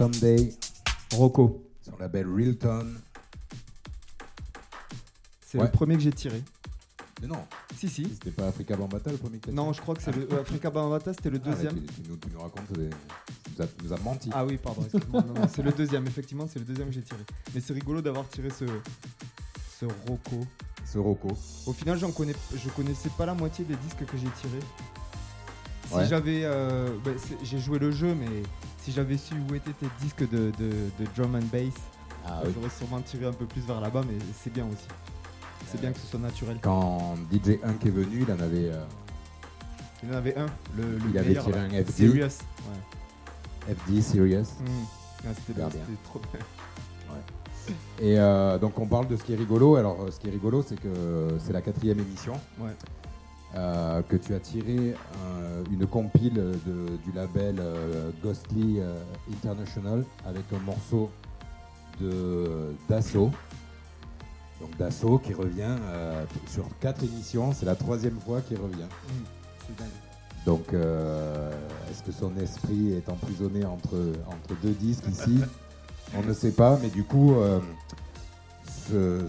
Rocco 0.00 0.12
Someday 0.12 0.52
Rocco. 1.12 1.62
sur 1.82 1.92
le 1.96 1.98
label 2.00 2.26
Real 2.34 2.56
Tone. 2.56 3.00
C'est 5.46 5.58
Ouais. 5.58 5.64
le 5.64 5.70
premier 5.70 5.96
que 5.96 6.00
j'ai 6.02 6.12
tiré. 6.12 6.42
Mais 7.20 7.26
non, 7.28 7.44
Si, 7.76 7.88
si. 7.88 8.04
c'était 8.04 8.30
pas 8.30 8.46
Africa 8.48 8.76
Bambata 8.76 9.10
le 9.10 9.18
premier 9.18 9.38
que 9.38 9.50
Non, 9.50 9.64
tiré 9.64 9.74
je 9.76 9.80
crois 9.82 9.94
que 9.94 10.02
c'est 10.02 10.14
le. 10.16 10.32
euh, 10.32 10.40
Africa 10.40 10.70
Bambata, 10.70 11.12
c'était 11.12 11.28
le 11.30 11.40
Ah, 11.44 11.48
deuxième. 11.50 11.74
tu, 11.74 11.86
tu 12.02 12.08
nous, 12.08 12.16
tu 12.16 12.28
nous 12.32 12.40
racontes, 12.40 12.72
des- 12.72 12.88
tu 12.88 13.50
nous 13.56 13.62
as, 13.62 13.66
tu 13.66 13.84
nous 13.84 13.92
as 13.92 13.98
menti. 13.98 14.30
Ah 14.32 14.46
oui, 14.46 14.56
pardon, 14.56 14.82
excuse-moi. 14.82 15.22
Non, 15.22 15.34
non, 15.34 15.48
c'est 15.54 15.62
le 15.62 15.72
deuxième, 15.72 16.06
effectivement, 16.06 16.46
c'est 16.50 16.60
le 16.60 16.64
deuxième 16.64 16.88
que 16.88 16.94
j'ai 16.94 17.02
tiré. 17.02 17.20
Mais 17.54 17.60
c'est 17.60 17.74
rigolo 17.74 18.00
d'avoir 18.00 18.26
tiré 18.28 18.48
ce, 18.50 18.64
ce 19.78 19.84
Rocco. 20.08 20.46
Ce 20.86 20.98
Rocco. 20.98 21.28
Au 21.66 21.72
final, 21.74 21.98
j'en 21.98 22.10
connais, 22.12 22.34
je 22.56 22.68
connaissais 22.70 23.10
pas 23.18 23.26
la 23.26 23.34
moitié 23.34 23.64
des 23.66 23.76
disques 23.76 24.04
que 24.06 24.16
j'ai 24.16 24.30
tirés. 24.40 24.64
Si 25.88 25.94
Ouais. 25.94 26.06
j'avais. 26.08 26.42
euh, 26.44 26.88
bah, 27.04 27.10
j'ai 27.42 27.58
joué 27.58 27.78
le 27.80 27.90
jeu, 27.90 28.14
mais 28.14 28.42
si 28.90 28.96
j'avais 28.96 29.16
su 29.16 29.34
où 29.48 29.54
étaient 29.54 29.72
tes 29.72 29.86
disques 30.02 30.28
de, 30.30 30.50
de, 30.58 30.70
de 30.98 31.06
drum 31.16 31.36
and 31.36 31.46
bass, 31.52 31.72
Ah 32.26 32.40
euh, 32.40 32.42
oui. 32.46 32.52
j'aurais 32.54 32.70
sûrement 32.70 33.00
tiré 33.00 33.24
un 33.26 33.32
peu 33.32 33.46
plus 33.46 33.60
vers 33.62 33.80
là-bas, 33.80 34.02
mais 34.06 34.18
c'est 34.42 34.52
bien 34.52 34.64
aussi. 34.66 34.86
C'est 35.68 35.80
bien 35.80 35.92
que 35.92 36.00
ce 36.00 36.06
soit 36.08 36.18
naturel. 36.18 36.58
Quand 36.62 37.14
DJ 37.32 37.58
Hunk 37.62 37.86
est 37.86 37.90
venu, 37.90 38.24
il 38.26 38.32
en 38.32 38.40
avait, 38.40 38.70
euh, 38.72 38.84
Il 40.02 40.12
en 40.12 40.16
avait 40.16 40.36
un, 40.36 40.46
le, 40.76 40.98
le 40.98 41.10
il 41.10 41.18
avait 41.18 41.34
tiré 41.34 41.52
là. 41.52 41.62
un 41.62 41.84
FD, 41.84 41.92
Serious. 41.92 42.24
Ouais. 43.68 43.74
FD 43.74 44.02
Serious. 44.02 44.40
Mm. 44.60 44.66
Ah, 45.24 45.28
c'était 45.36 45.52
bien. 45.52 45.68
trop 46.04 46.20
bien. 46.32 46.40
Et 48.00 48.18
euh, 48.18 48.58
donc 48.58 48.76
on 48.80 48.86
parle 48.86 49.06
de 49.06 49.16
ce 49.16 49.22
qui 49.22 49.32
est 49.34 49.36
rigolo. 49.36 49.76
Alors 49.76 50.00
euh, 50.00 50.10
ce 50.10 50.18
qui 50.18 50.26
est 50.26 50.30
rigolo, 50.32 50.64
c'est 50.66 50.80
que 50.80 51.36
c'est 51.38 51.52
la 51.52 51.60
quatrième 51.62 52.00
émission. 52.00 52.32
Ouais. 52.58 52.70
Euh, 53.56 54.02
que 54.08 54.16
tu 54.16 54.34
as 54.34 54.38
tiré 54.40 54.94
euh, 54.94 55.64
une 55.72 55.86
compile 55.86 56.34
de- 56.34 56.96
du 57.04 57.12
label 57.14 57.56
euh, 57.58 58.10
Ghostly 58.22 58.80
International 59.32 60.04
avec 60.26 60.44
un 60.54 60.60
morceau 60.60 61.10
de 62.00 62.74
Dassault. 62.88 63.30
Donc 64.60 64.76
Dassault 64.78 65.18
qui 65.18 65.32
revient 65.34 65.76
sur 66.46 66.64
quatre 66.80 67.02
émissions, 67.02 67.52
c'est 67.52 67.66
la 67.66 67.74
troisième 67.74 68.20
fois 68.20 68.40
qu'il 68.42 68.58
revient. 68.58 68.84
Mm. 69.08 69.72
Dingue. 69.78 69.88
Donc 70.46 70.72
est-ce 70.72 72.02
que 72.02 72.12
son 72.12 72.36
esprit 72.38 72.92
est 72.94 73.08
emprisonné 73.08 73.64
entre, 73.64 73.96
entre 74.26 74.60
deux 74.62 74.72
disques 74.72 75.06
ici? 75.08 75.40
On 76.16 76.22
ne 76.22 76.32
sait 76.32 76.50
pas, 76.52 76.78
mais 76.82 76.88
du 76.88 77.04
coup, 77.04 77.34
ce, 78.88 79.20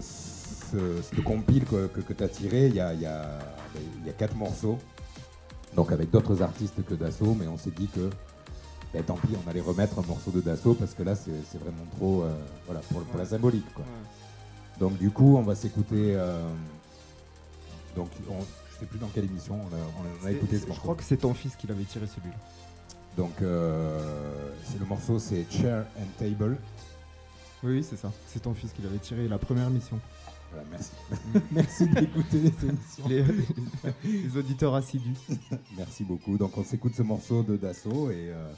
ce, 0.72 1.02
cette 1.02 1.22
compile 1.22 1.64
que, 1.64 1.86
que, 1.86 2.12
tu 2.12 2.24
as 2.24 2.28
tiré, 2.28 2.66
il 2.66 2.74
y 2.74 2.80
a, 2.80 2.92
il 2.94 3.00
y, 3.00 3.06
a, 3.06 3.38
il 4.00 4.06
y 4.06 4.10
a 4.10 4.12
quatre 4.12 4.34
morceaux, 4.36 4.78
donc 5.76 5.92
avec 5.92 6.10
d'autres 6.10 6.42
artistes 6.42 6.84
que 6.84 6.94
Dassault, 6.94 7.34
mais 7.38 7.46
on 7.46 7.56
s'est 7.58 7.70
dit 7.70 7.88
que 7.88 8.10
ben, 8.92 9.02
tant 9.02 9.14
pis, 9.14 9.28
on 9.46 9.48
allait 9.50 9.60
remettre 9.60 9.98
un 9.98 10.02
morceau 10.06 10.30
de 10.30 10.40
Dassault 10.40 10.74
parce 10.74 10.92
que 10.94 11.02
là, 11.02 11.14
c'est 11.14 11.58
vraiment 11.58 11.86
trop 11.96 12.22
euh, 12.24 12.32
voilà, 12.66 12.80
pour, 12.90 13.02
pour 13.02 13.18
la 13.18 13.24
symbolique. 13.26 13.72
Quoi. 13.74 13.84
Ouais. 13.84 14.78
Donc 14.80 14.98
du 14.98 15.10
coup, 15.10 15.36
on 15.36 15.42
va 15.42 15.54
s'écouter. 15.54 16.14
euh, 16.16 16.42
donc, 17.96 18.08
on, 18.28 18.40
je 18.72 18.78
sais 18.80 18.86
plus 18.86 18.98
dans 18.98 19.08
quelle 19.08 19.24
émission 19.24 19.54
on 19.54 19.74
a, 19.74 19.78
on 19.78 20.26
a 20.26 20.28
C'est- 20.28 20.34
écouté 20.34 20.56
ce 20.56 20.62
Je 20.62 20.66
morceau. 20.68 20.82
crois 20.82 20.94
que 20.94 21.02
c'est 21.04 21.16
ton 21.18 21.34
fils 21.34 21.56
qui 21.56 21.66
l'avait 21.66 21.84
tiré 21.84 22.06
celui-là. 22.06 22.36
Donc, 23.16 23.40
euh, 23.42 24.50
le 24.78 24.86
morceau, 24.86 25.18
c'est 25.18 25.46
Chair 25.50 25.84
and 25.98 26.06
Table. 26.18 26.56
Oui, 27.62 27.74
oui, 27.74 27.86
c'est 27.88 27.96
ça. 27.96 28.10
C'est 28.26 28.40
ton 28.40 28.54
fils 28.54 28.72
qui 28.72 28.82
l'avait 28.82 28.98
tiré 28.98 29.28
la 29.28 29.38
première 29.38 29.68
mission. 29.70 29.98
Voilà, 30.52 30.66
merci. 30.70 30.90
merci 31.52 31.86
d'écouter 31.88 32.38
les 32.40 32.68
émissions. 32.68 33.08
Les, 33.08 33.24
les 34.04 34.36
auditeurs 34.36 34.74
assidus. 34.74 35.14
Merci 35.78 36.04
beaucoup. 36.04 36.36
Donc, 36.36 36.56
on 36.58 36.64
s'écoute 36.64 36.94
ce 36.94 37.02
morceau 37.02 37.42
de 37.42 37.56
Dassault 37.56 38.10
et 38.10 38.28
euh, 38.30 38.52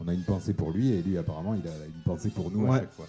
on 0.00 0.08
a 0.08 0.14
une 0.14 0.24
pensée 0.24 0.54
pour 0.54 0.72
lui 0.72 0.90
et 0.92 1.02
lui, 1.02 1.16
apparemment, 1.18 1.54
il 1.54 1.66
a 1.68 1.86
une 1.86 2.02
pensée 2.04 2.30
pour 2.30 2.50
nous 2.50 2.66
Ouais. 2.66 2.78
à 2.78 2.80
chaque 2.80 2.92
fois. 2.94 3.06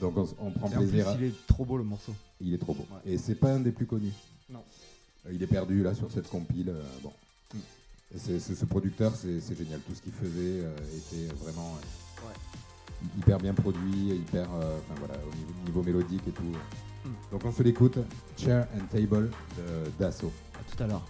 Donc, 0.00 0.16
on, 0.16 0.50
prend 0.50 0.70
Et 0.70 0.74
en 0.76 0.78
plus, 0.78 0.86
plaisir. 0.88 1.08
à- 1.08 1.14
il 1.14 1.24
est 1.24 1.46
trop 1.48 1.64
beau 1.64 1.76
le 1.76 1.84
morceau. 1.84 2.14
Il 2.40 2.54
est 2.54 2.58
trop 2.58 2.74
beau. 2.74 2.86
Ouais. 2.92 3.12
Et 3.12 3.18
c'est 3.18 3.34
pas 3.34 3.52
un 3.52 3.60
des 3.60 3.72
plus 3.72 3.86
connus. 3.86 4.12
Non. 4.50 4.62
Euh, 5.26 5.32
Il 5.32 5.42
est 5.42 5.46
perdu 5.48 5.82
là 5.82 5.94
sur 5.94 6.10
cette 6.12 6.28
compile. 6.28 6.68
euh, 6.68 6.82
bon. 7.02 7.12
Mm. 7.54 7.58
Et 8.14 8.18
c'est- 8.18 8.38
c'est- 8.38 8.54
ce 8.54 8.64
producteur, 8.64 9.14
c'est 9.16 9.40
c'est 9.40 9.56
génial. 9.58 9.80
Tout 9.80 9.94
ce 9.94 10.02
qu'il 10.02 10.12
faisait 10.12 10.62
euh, 10.62 10.76
était 10.96 11.34
vraiment 11.34 11.74
euh, 11.74 12.26
Ouais. 12.28 13.08
hyper 13.18 13.38
bien 13.38 13.54
produit, 13.54 14.10
hyper, 14.14 14.48
euh, 14.54 14.78
voilà, 14.98 15.14
au 15.14 15.34
niveau, 15.36 15.52
niveau 15.66 15.82
mélodique 15.82 16.22
et 16.28 16.30
tout. 16.30 16.52
Mm. 17.06 17.32
Donc 17.32 17.44
on 17.44 17.52
se 17.52 17.62
l'écoute. 17.62 17.98
Chair 18.36 18.66
and 18.74 18.86
Table 18.90 19.30
de 19.56 19.90
Dassault. 19.98 20.32
À 20.54 20.76
tout 20.76 20.82
à 20.82 20.86
l'heure. 20.86 21.02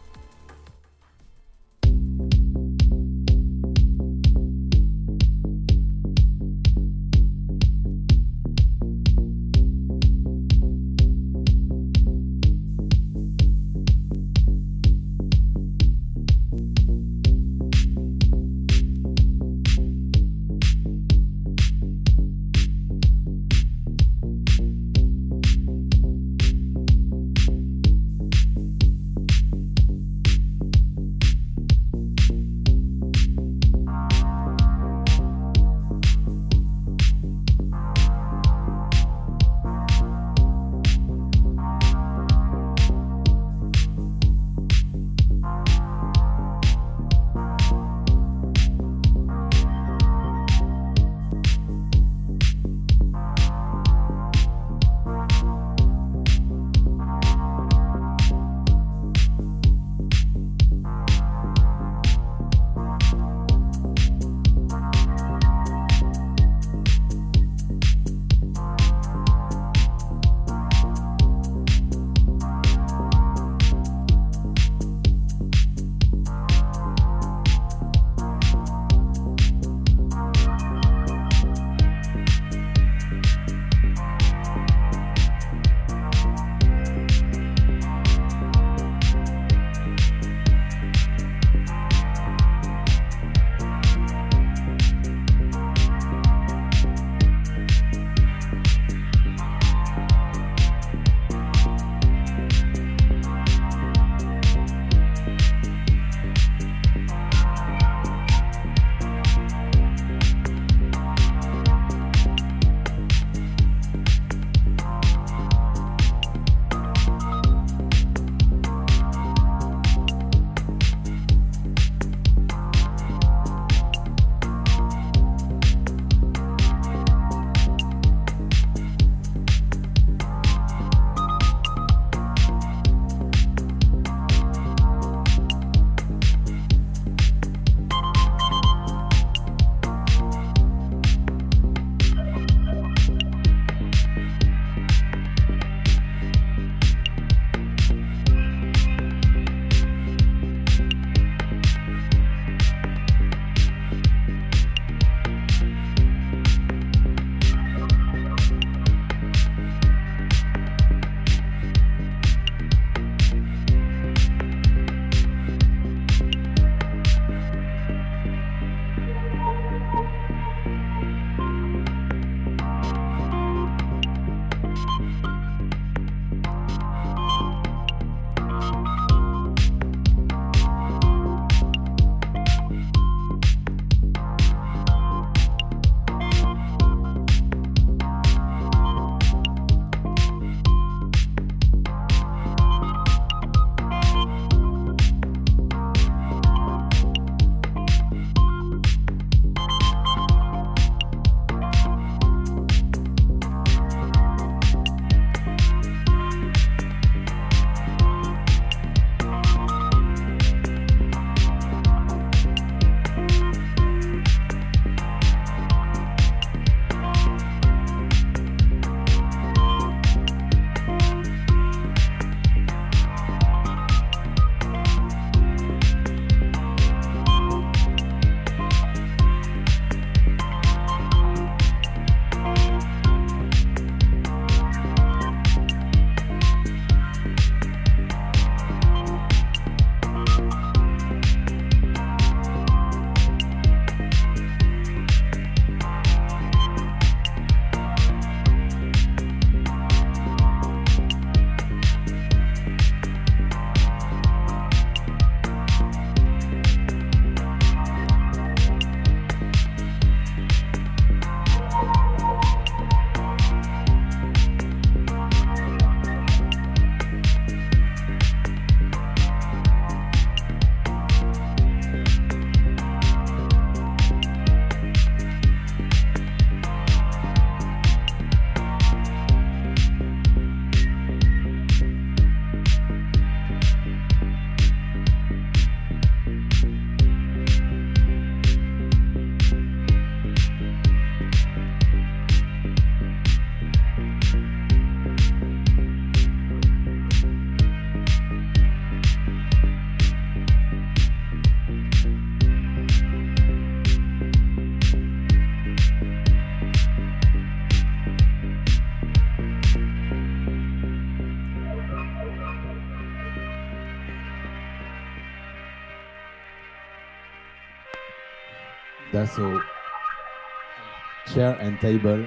Chair 321.36 321.58
and 321.60 321.76
Table. 321.82 322.26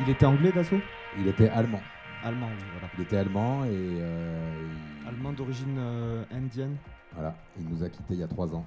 Il 0.00 0.08
était 0.10 0.26
anglais 0.26 0.50
d'assaut 0.50 0.80
Il 1.16 1.28
était 1.28 1.48
allemand. 1.48 1.80
Allemand, 2.24 2.48
oui, 2.48 2.64
voilà. 2.72 2.88
Il 2.98 3.02
était 3.02 3.18
allemand 3.18 3.64
et 3.66 3.68
euh, 3.72 4.68
il- 5.04 5.06
Allemand 5.06 5.32
d'origine 5.32 5.76
euh, 5.78 6.24
indienne. 6.32 6.76
voilà, 7.12 7.36
il 7.56 7.68
nous 7.68 7.84
a 7.84 7.88
quittés 7.88 8.14
il 8.14 8.18
y 8.18 8.24
a 8.24 8.26
trois 8.26 8.52
ans. 8.52 8.66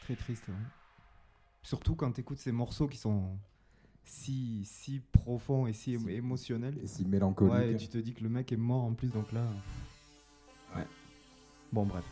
Très 0.00 0.16
triste. 0.16 0.48
ouais. 0.48 0.54
Surtout 1.62 1.94
quand 1.94 2.10
tu 2.10 2.22
écoutes 2.22 2.38
ces 2.40 2.50
morceaux 2.50 2.88
qui 2.88 2.98
sont 2.98 3.38
si, 4.04 4.64
si 4.64 5.00
profonds 5.12 5.68
et 5.68 5.72
si, 5.72 5.96
émo- 5.96 6.08
émotionnels. 6.10 6.78
Et 6.82 6.88
si 6.88 7.04
mélancolique. 7.06 7.52
Ouais, 7.54 7.70
et 7.74 7.76
tu 7.76 7.86
te 7.86 7.98
dis 7.98 8.12
que 8.12 8.24
le 8.24 8.28
mec 8.28 8.50
est 8.50 8.56
mort 8.56 8.82
en 8.82 8.92
plus, 8.92 9.12
donc 9.12 9.30
là. 9.30 9.44
Ouais. 10.74 10.86
Bon, 11.72 11.86
bref. 11.86 12.04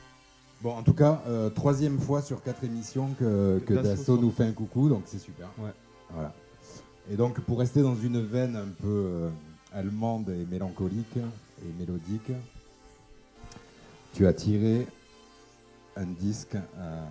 Bon, 0.63 0.73
en 0.75 0.83
tout 0.83 0.95
cas, 0.95 1.23
euh, 1.29 1.51
troisième 1.51 1.99
fois 1.99 2.23
sur 2.23 2.43
quatre 2.43 2.65
émissions 2.65 3.11
que, 3.19 3.61
que 3.67 3.75
Dassault 3.75 4.19
nous 4.19 4.31
fait 4.31 4.45
un 4.45 4.53
coucou, 4.53 4.89
donc 4.89 5.03
c'est 5.05 5.19
super. 5.19 5.49
Ouais. 5.59 5.73
Voilà. 6.11 6.33
Et 7.11 7.17
donc, 7.17 7.41
pour 7.41 7.59
rester 7.59 7.83
dans 7.83 7.95
une 7.95 8.25
veine 8.25 8.57
un 8.57 8.69
peu 8.81 8.87
euh, 8.89 9.29
allemande 9.73 10.31
et 10.31 10.47
mélancolique 10.51 11.17
et 11.17 11.73
mélodique, 11.79 12.33
tu 14.15 14.27
as 14.27 14.33
tiré 14.33 14.87
un 15.95 16.07
disque 16.07 16.57
euh, 16.57 17.05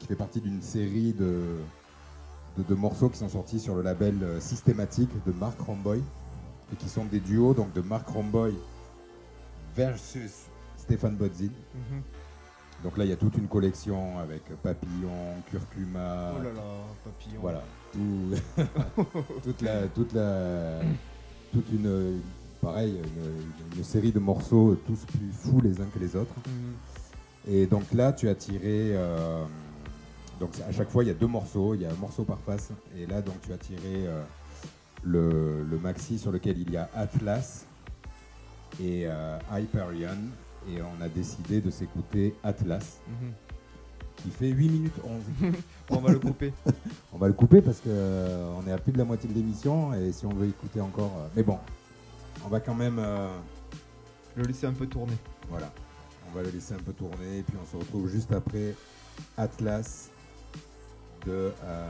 qui 0.00 0.06
fait 0.08 0.16
partie 0.16 0.40
d'une 0.40 0.60
série 0.60 1.12
de, 1.12 1.40
de, 2.56 2.62
de 2.64 2.74
morceaux 2.74 3.08
qui 3.08 3.18
sont 3.18 3.28
sortis 3.28 3.60
sur 3.60 3.76
le 3.76 3.82
label 3.82 4.16
Systématique 4.40 5.10
de 5.24 5.32
Mark 5.32 5.58
Romboy 5.60 6.02
et 6.72 6.76
qui 6.76 6.88
sont 6.88 7.04
des 7.04 7.20
duos 7.20 7.54
donc 7.54 7.72
de 7.74 7.80
Mark 7.80 8.08
Romboy 8.08 8.54
versus 9.76 10.46
Stéphane 10.76 11.14
Bodzin. 11.14 11.46
Mhm. 11.46 12.02
Donc 12.84 12.96
là, 12.96 13.04
il 13.04 13.10
y 13.10 13.12
a 13.12 13.16
toute 13.16 13.36
une 13.36 13.48
collection 13.48 14.18
avec 14.20 14.44
papillon, 14.62 15.10
curcuma, 15.50 16.32
Oh 16.38 16.42
là 16.42 16.52
là, 16.52 16.62
papillon. 17.04 17.40
voilà, 17.40 17.62
tout- 17.92 18.34
toute 19.42 19.62
la, 19.62 19.88
toute 19.88 20.12
la, 20.12 20.80
toute 21.52 21.72
une, 21.72 22.20
pareil, 22.62 23.00
une, 23.16 23.78
une 23.78 23.84
série 23.84 24.12
de 24.12 24.20
morceaux 24.20 24.76
tous 24.86 25.04
plus 25.06 25.32
fous 25.32 25.60
les 25.60 25.80
uns 25.80 25.86
que 25.92 25.98
les 25.98 26.14
autres. 26.14 26.34
Mhm. 26.46 26.74
Et 27.54 27.66
donc 27.66 27.92
là, 27.92 28.12
tu 28.12 28.28
as 28.28 28.34
tiré, 28.36 28.92
euh, 28.96 29.42
donc 30.38 30.50
à 30.68 30.70
chaque 30.70 30.90
fois, 30.90 31.02
il 31.02 31.08
y 31.08 31.10
a 31.10 31.14
deux 31.14 31.26
morceaux, 31.26 31.74
il 31.74 31.80
y 31.82 31.86
a 31.86 31.90
un 31.90 31.94
morceau 32.00 32.22
par 32.22 32.38
face. 32.38 32.70
Et 32.96 33.06
là, 33.06 33.22
donc 33.22 33.40
tu 33.40 33.52
as 33.52 33.58
tiré 33.58 34.06
euh, 34.06 34.22
le, 35.02 35.64
le 35.64 35.78
maxi 35.78 36.16
sur 36.18 36.30
lequel 36.30 36.58
il 36.58 36.70
y 36.70 36.76
a 36.76 36.88
Atlas 36.94 37.64
et 38.80 39.04
euh, 39.08 39.36
Hyperion. 39.50 40.16
Et 40.70 40.80
on 40.82 41.00
a 41.02 41.08
décidé 41.08 41.60
de 41.60 41.70
s'écouter 41.70 42.34
Atlas, 42.42 43.00
Mhm. 43.08 43.32
qui 44.16 44.30
fait 44.30 44.48
8 44.50 44.68
minutes 44.68 45.00
11. 45.04 45.22
Bon, 45.88 45.96
on 45.96 46.00
va 46.00 46.12
le 46.12 46.18
couper. 46.18 46.52
On 47.12 47.18
va 47.18 47.26
le 47.28 47.32
couper 47.32 47.62
parce 47.62 47.78
que 47.78 47.88
euh, 47.88 48.60
est 48.66 48.72
à 48.72 48.78
plus 48.78 48.92
de 48.92 48.98
la 48.98 49.04
moitié 49.04 49.28
de 49.28 49.34
l'émission 49.34 49.94
et 49.94 50.12
si 50.12 50.26
on 50.26 50.34
veut 50.34 50.46
écouter 50.48 50.80
encore, 50.80 51.12
euh, 51.18 51.28
mais 51.34 51.42
bon, 51.42 51.58
on 52.44 52.48
va 52.48 52.60
quand 52.60 52.74
même, 52.74 52.98
euh, 52.98 53.34
le 54.36 54.42
laisser 54.44 54.66
un 54.66 54.72
peu 54.74 54.86
tourner. 54.86 55.16
voilà, 55.48 55.72
on 56.30 56.36
va 56.36 56.42
le 56.42 56.50
laisser 56.50 56.74
un 56.74 56.78
peu 56.84 56.92
tourner 56.92 57.38
et 57.38 57.42
puis 57.42 57.56
on 57.60 57.66
se 57.66 57.76
retrouve 57.76 58.08
juste 58.08 58.30
après 58.32 58.74
Atlas 59.38 60.10
de 61.26 61.50
euh, 61.64 61.88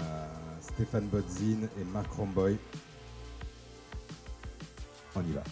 Stéphane 0.60 1.06
Bodzin 1.08 1.66
et 1.80 1.84
Marc 1.92 2.10
Romboy. 2.12 2.56
On 5.16 5.20
y 5.22 5.32
va. 5.32 5.42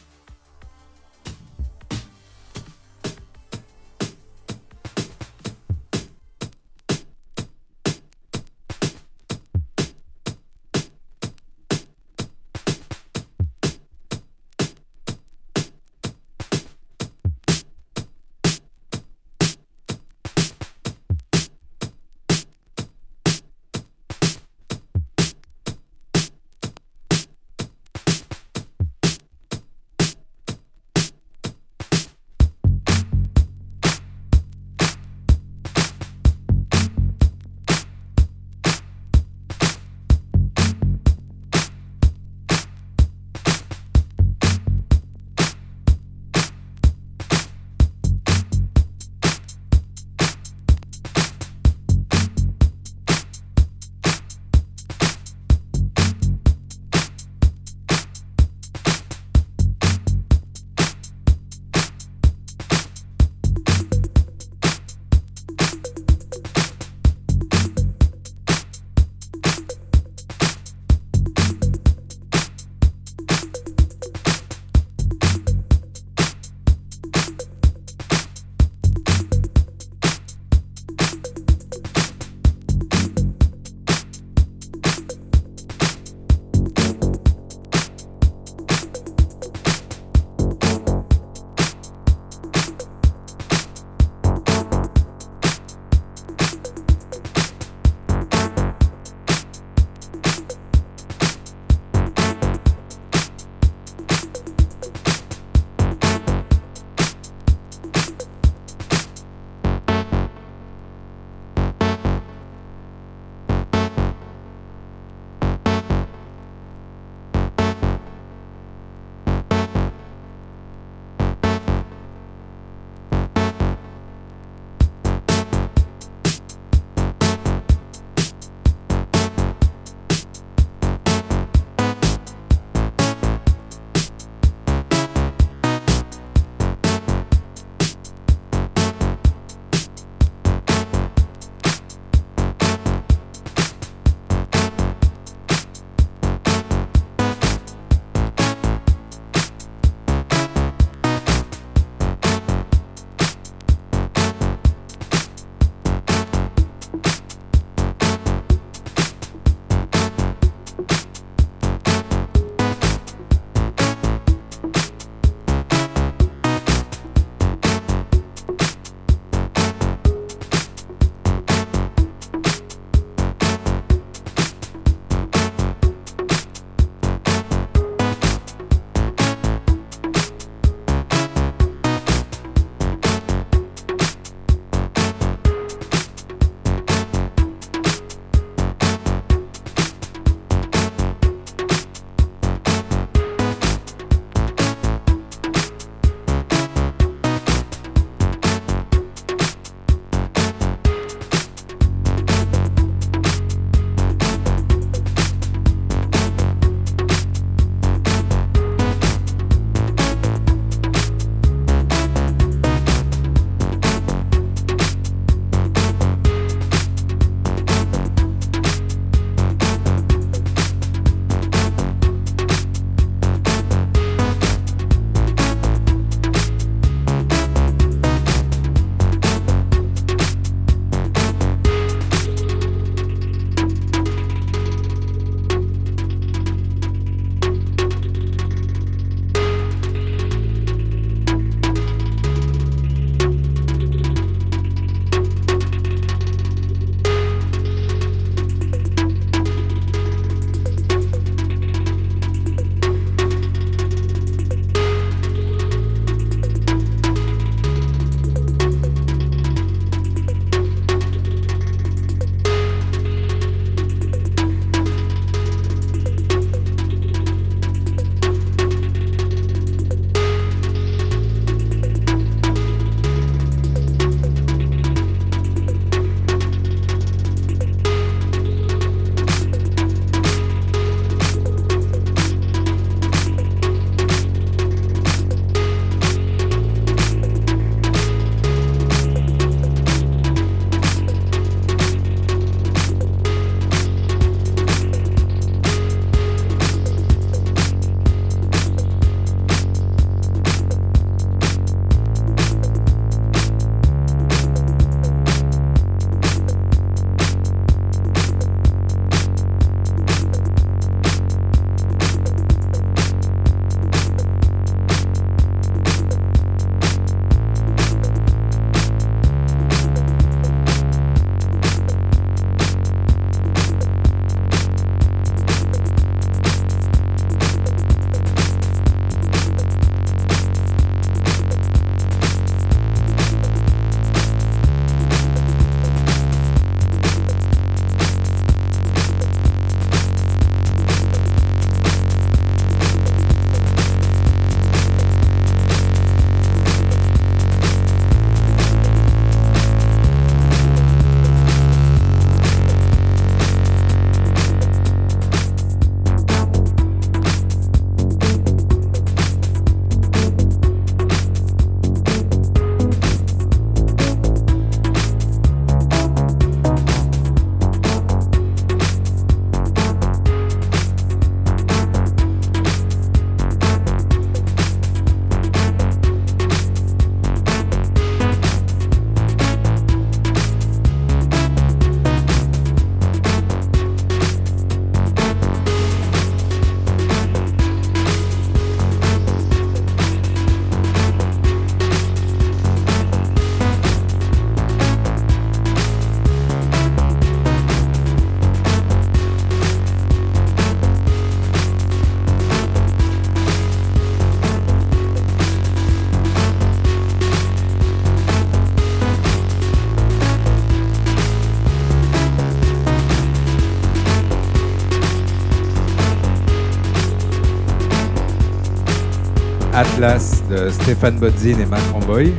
Stéphane 420.87 421.19
Bodzin 421.19 421.59
et 421.59 421.67
Matt 421.67 421.81
Ramboy. 421.93 422.33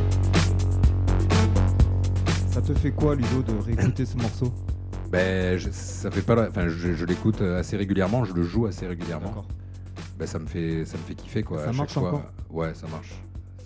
Ça 2.50 2.62
te 2.62 2.72
fait 2.72 2.92
quoi, 2.92 3.14
Ludo, 3.14 3.42
de 3.42 3.52
réécouter 3.62 4.06
ce 4.06 4.16
morceau? 4.16 4.50
Ben, 5.10 5.58
je- 5.58 5.68
ça 5.70 6.10
fait 6.10 6.22
pas, 6.22 6.48
enfin, 6.48 6.68
je, 6.68 6.94
je 6.94 7.04
l'écoute 7.04 7.42
assez 7.42 7.76
régulièrement, 7.76 8.24
je 8.24 8.32
le 8.32 8.42
joue 8.42 8.64
assez 8.66 8.86
régulièrement. 8.86 9.44
Ben, 10.18 10.26
ça 10.26 10.38
me 10.38 10.46
fait, 10.46 10.86
ça 10.86 10.96
me 10.96 11.02
fait 11.02 11.14
kiffer 11.14 11.42
quoi. 11.42 11.62
Ça 11.64 11.72
marche 11.72 11.92
fois. 11.92 12.08
encore? 12.08 12.22
Ouais, 12.50 12.72
ça 12.74 12.86
marche, 12.88 13.12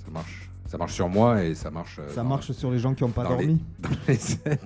ça 0.05 0.11
marche, 0.11 0.51
ça 0.67 0.79
marche 0.79 0.95
sur 0.95 1.09
moi 1.09 1.45
et 1.45 1.55
ça 1.55 1.71
marche. 1.71 2.01
euh, 2.01 2.09
Ça 2.13 2.25
marche 2.25 2.51
sur 2.51 2.71
les 2.73 2.79
gens 2.81 2.95
qui 2.95 3.05
n'ont 3.05 3.11
pas 3.11 3.23
dans 3.23 3.37
les- 3.37 3.47
dormi? 3.47 3.65
dans 3.79 3.89
les 4.09 4.17
sets. 4.17 4.59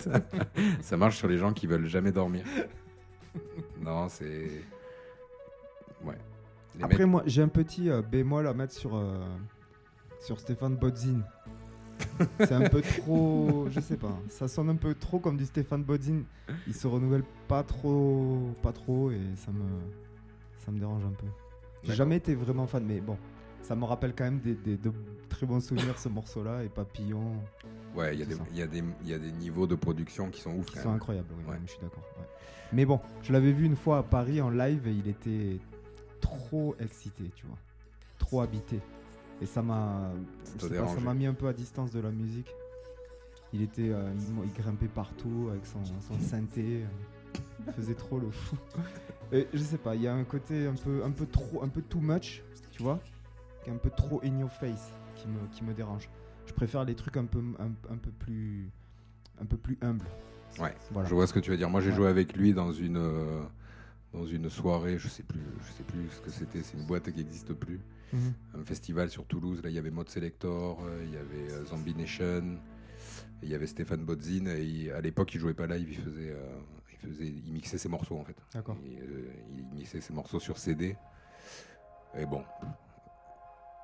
ça 0.81 0.97
marche 0.97 1.17
sur 1.19 1.29
les 1.29 1.37
gens 1.37 1.53
qui 1.53 1.67
veulent 1.67 1.89
jamais 1.89 2.11
dormir. 2.13 2.43
non, 3.83 4.09
c'est. 4.09 4.63
Ouais. 6.05 6.15
Les 6.79 6.85
Après, 6.85 7.01
mecs- 7.01 7.07
moi, 7.09 7.23
j'ai 7.27 7.43
un 7.43 7.49
petit 7.49 7.91
euh, 7.91 8.01
bémol 8.03 8.47
à 8.47 8.55
mettre 8.55 8.73
sur, 8.75 8.97
euh, 8.97 9.19
sur 10.27 10.41
Stéphane 10.41 10.75
Bodzin. 10.77 11.21
C'est 12.41 12.53
un 12.53 12.69
peu 12.69 12.83
trop. 12.83 13.67
Je 13.71 13.81
sais 13.81 13.97
pas. 13.97 14.13
Ça 14.29 14.49
sonne 14.49 14.69
un 14.71 14.77
peu 14.77 14.95
trop 14.95 15.19
comme 15.19 15.37
du 15.37 15.47
Stéphane 15.47 15.83
Bodzin. 15.85 16.23
Il 16.67 16.75
se 16.75 16.87
renouvelle 16.87 17.23
pas 17.49 17.63
trop, 17.63 18.51
pas 18.63 18.73
trop 18.73 19.11
et 19.11 19.21
ça 19.37 19.51
me, 19.53 19.65
ça 20.65 20.71
me 20.73 20.79
dérange 20.79 21.05
un 21.05 21.13
peu. 21.13 21.27
J'ai 21.85 21.95
jamais 21.95 22.17
été 22.17 22.35
vraiment 22.35 22.67
fan, 22.67 22.85
mais 22.85 23.01
bon, 23.01 23.17
ça 23.63 23.77
me 23.77 23.85
rappelle 23.85 24.15
quand 24.15 24.25
même 24.25 24.41
des, 24.41 24.55
des- 24.55 24.77
de 24.77 24.93
très 25.29 25.47
bons 25.47 25.61
souvenirs 25.61 25.97
ce 25.99 26.09
morceau-là 26.09 26.65
et 26.65 26.69
Papillon 26.69 27.37
Ouais, 27.95 28.15
il 28.15 28.21
y, 28.21 28.59
y, 28.59 28.63
a 28.63 28.67
des- 28.67 28.83
il 29.05 29.09
y 29.09 29.15
a 29.15 29.19
des 29.19 29.33
niveaux 29.33 29.67
de 29.69 29.77
production 29.77 30.29
qui 30.31 30.41
sont 30.41 30.51
ouf. 30.55 30.67
qui 30.67 30.79
sont 30.79 30.89
même. 30.89 30.97
incroyables. 30.97 31.29
Oui, 31.39 31.45
ouais, 31.51 31.59
je 31.65 31.71
suis 31.71 31.81
d'accord. 31.81 32.03
ouais. 32.19 32.25
Mais 32.73 32.85
bon, 32.85 32.99
je 33.23 33.33
l'avais 33.33 33.53
vu 33.53 33.65
une 33.65 33.77
fois 33.77 33.99
à 33.99 34.03
Paris 34.03 34.41
en 34.41 34.51
live 34.51 34.89
et 34.89 34.93
il 34.93 35.07
était 35.09 35.59
trop 36.21 36.75
excité, 36.81 37.31
tu 37.37 37.47
vois, 37.47 37.57
trop 38.19 38.41
habité. 38.41 38.81
Et 39.41 39.47
ça 39.47 39.63
m'a, 39.63 40.11
Ça 40.59 40.69
pas, 40.69 41.01
m'a 41.01 41.15
mis 41.15 41.27
un 41.27 41.35
peu 41.35 41.47
à 41.49 41.53
distance 41.53 41.91
de 41.91 42.01
la 42.01 42.11
musique. 42.11 42.49
Il 43.53 43.63
était, 43.63 43.91
euh, 43.91 44.11
il, 44.45 44.53
grimpait 44.53 44.89
partout 44.89 45.49
avec 45.51 45.67
son, 45.67 45.85
son 45.85 46.19
synthé. 46.21 46.83
euh, 46.83 47.39
il 47.67 47.73
faisait 47.75 47.95
trop 47.95 48.19
le 48.19 48.31
fou. 48.31 48.57
Et 49.33 49.47
je 49.53 49.59
sais 49.63 49.79
pas, 49.79 49.95
il 49.95 50.03
y 50.03 50.09
a 50.09 50.15
un 50.15 50.25
côté 50.25 50.67
un 50.67 50.75
peu, 50.75 51.05
un 51.05 51.11
peu 51.11 51.27
trop, 51.27 51.63
un 51.63 51.69
peu 51.69 51.83
too 51.83 52.01
much, 52.01 52.43
tu 52.71 52.83
vois, 52.83 53.01
qui 53.63 53.71
est 53.71 53.73
un 53.73 53.77
peu 53.77 53.91
trop 53.91 54.21
in 54.25 54.39
your 54.39 54.51
face, 54.51 54.91
qui 55.17 55.27
me, 55.29 55.39
qui 55.53 55.65
me 55.65 55.75
dérange. 55.75 56.09
Je 56.47 56.53
préfère 56.53 56.85
les 56.85 56.95
trucs 56.95 57.17
un 57.17 57.25
peu, 57.25 57.43
un, 57.59 57.93
un 57.93 57.97
peu 57.97 58.11
plus, 58.11 58.71
un 59.41 59.45
peu 59.47 59.57
plus 59.57 59.77
humbles. 59.83 60.07
Ouais, 60.61 60.75
Voilà. 60.93 61.09
je 61.09 61.15
vois 61.15 61.27
ce 61.27 61.33
que 61.35 61.41
tu 61.41 61.51
veux 61.51 61.57
dire. 61.57 61.69
Moi, 61.69 61.81
j'ai 61.81 61.91
Ouais. 61.91 61.97
joué 61.97 62.09
avec 62.09 62.37
lui 62.37 62.55
dans 62.55 62.73
une, 62.73 62.97
euh, 62.97 63.43
dans 64.13 64.25
une 64.27 64.49
soirée, 64.49 64.97
je 64.99 65.09
sais 65.09 65.25
plus, 65.25 65.41
je 65.67 65.73
sais 65.73 65.83
plus 65.83 66.09
ce 66.11 66.21
que 66.21 66.31
c'était. 66.31 66.63
C'est 66.63 66.77
une 66.79 66.87
boîte 66.87 67.11
qui 67.11 67.19
n'existe 67.19 67.53
plus. 67.53 67.81
Mhm. 68.13 68.33
Un 68.61 68.65
festival 68.65 69.11
sur 69.11 69.27
Toulouse. 69.27 69.61
Là, 69.63 69.71
il 69.71 69.75
y 69.75 69.79
avait 69.79 69.91
Mode 69.91 70.09
Selector, 70.09 70.79
euh, 70.85 71.03
il 71.05 71.13
y 71.13 71.17
avait 71.17 71.53
euh, 71.53 71.65
Zombie 71.67 71.95
Nation, 71.95 72.59
il 73.43 73.49
y 73.49 73.55
avait 73.55 73.67
Stéphane 73.67 74.05
Bodzin. 74.05 74.47
Et 74.47 74.63
il- 74.63 74.93
à 74.93 75.01
l'époque, 75.01 75.35
il 75.35 75.41
jouait 75.41 75.55
pas 75.55 75.67
live, 75.67 75.89
il 75.91 75.99
faisait, 75.99 76.31
euh, 76.31 76.59
il 76.93 76.99
faisait, 77.09 77.27
il 77.27 77.53
mixait 77.53 77.79
ses 77.79 77.89
morceaux 77.89 78.17
en 78.19 78.25
fait. 78.25 78.37
D'accord. 78.55 78.77
Il, 78.85 78.99
euh, 79.01 79.31
il 79.57 79.65
mixait 79.75 80.01
ses 80.01 80.13
morceaux 80.15 80.41
sur 80.41 80.57
CD. 80.59 80.97
Et 82.17 82.25
bon, 82.27 82.43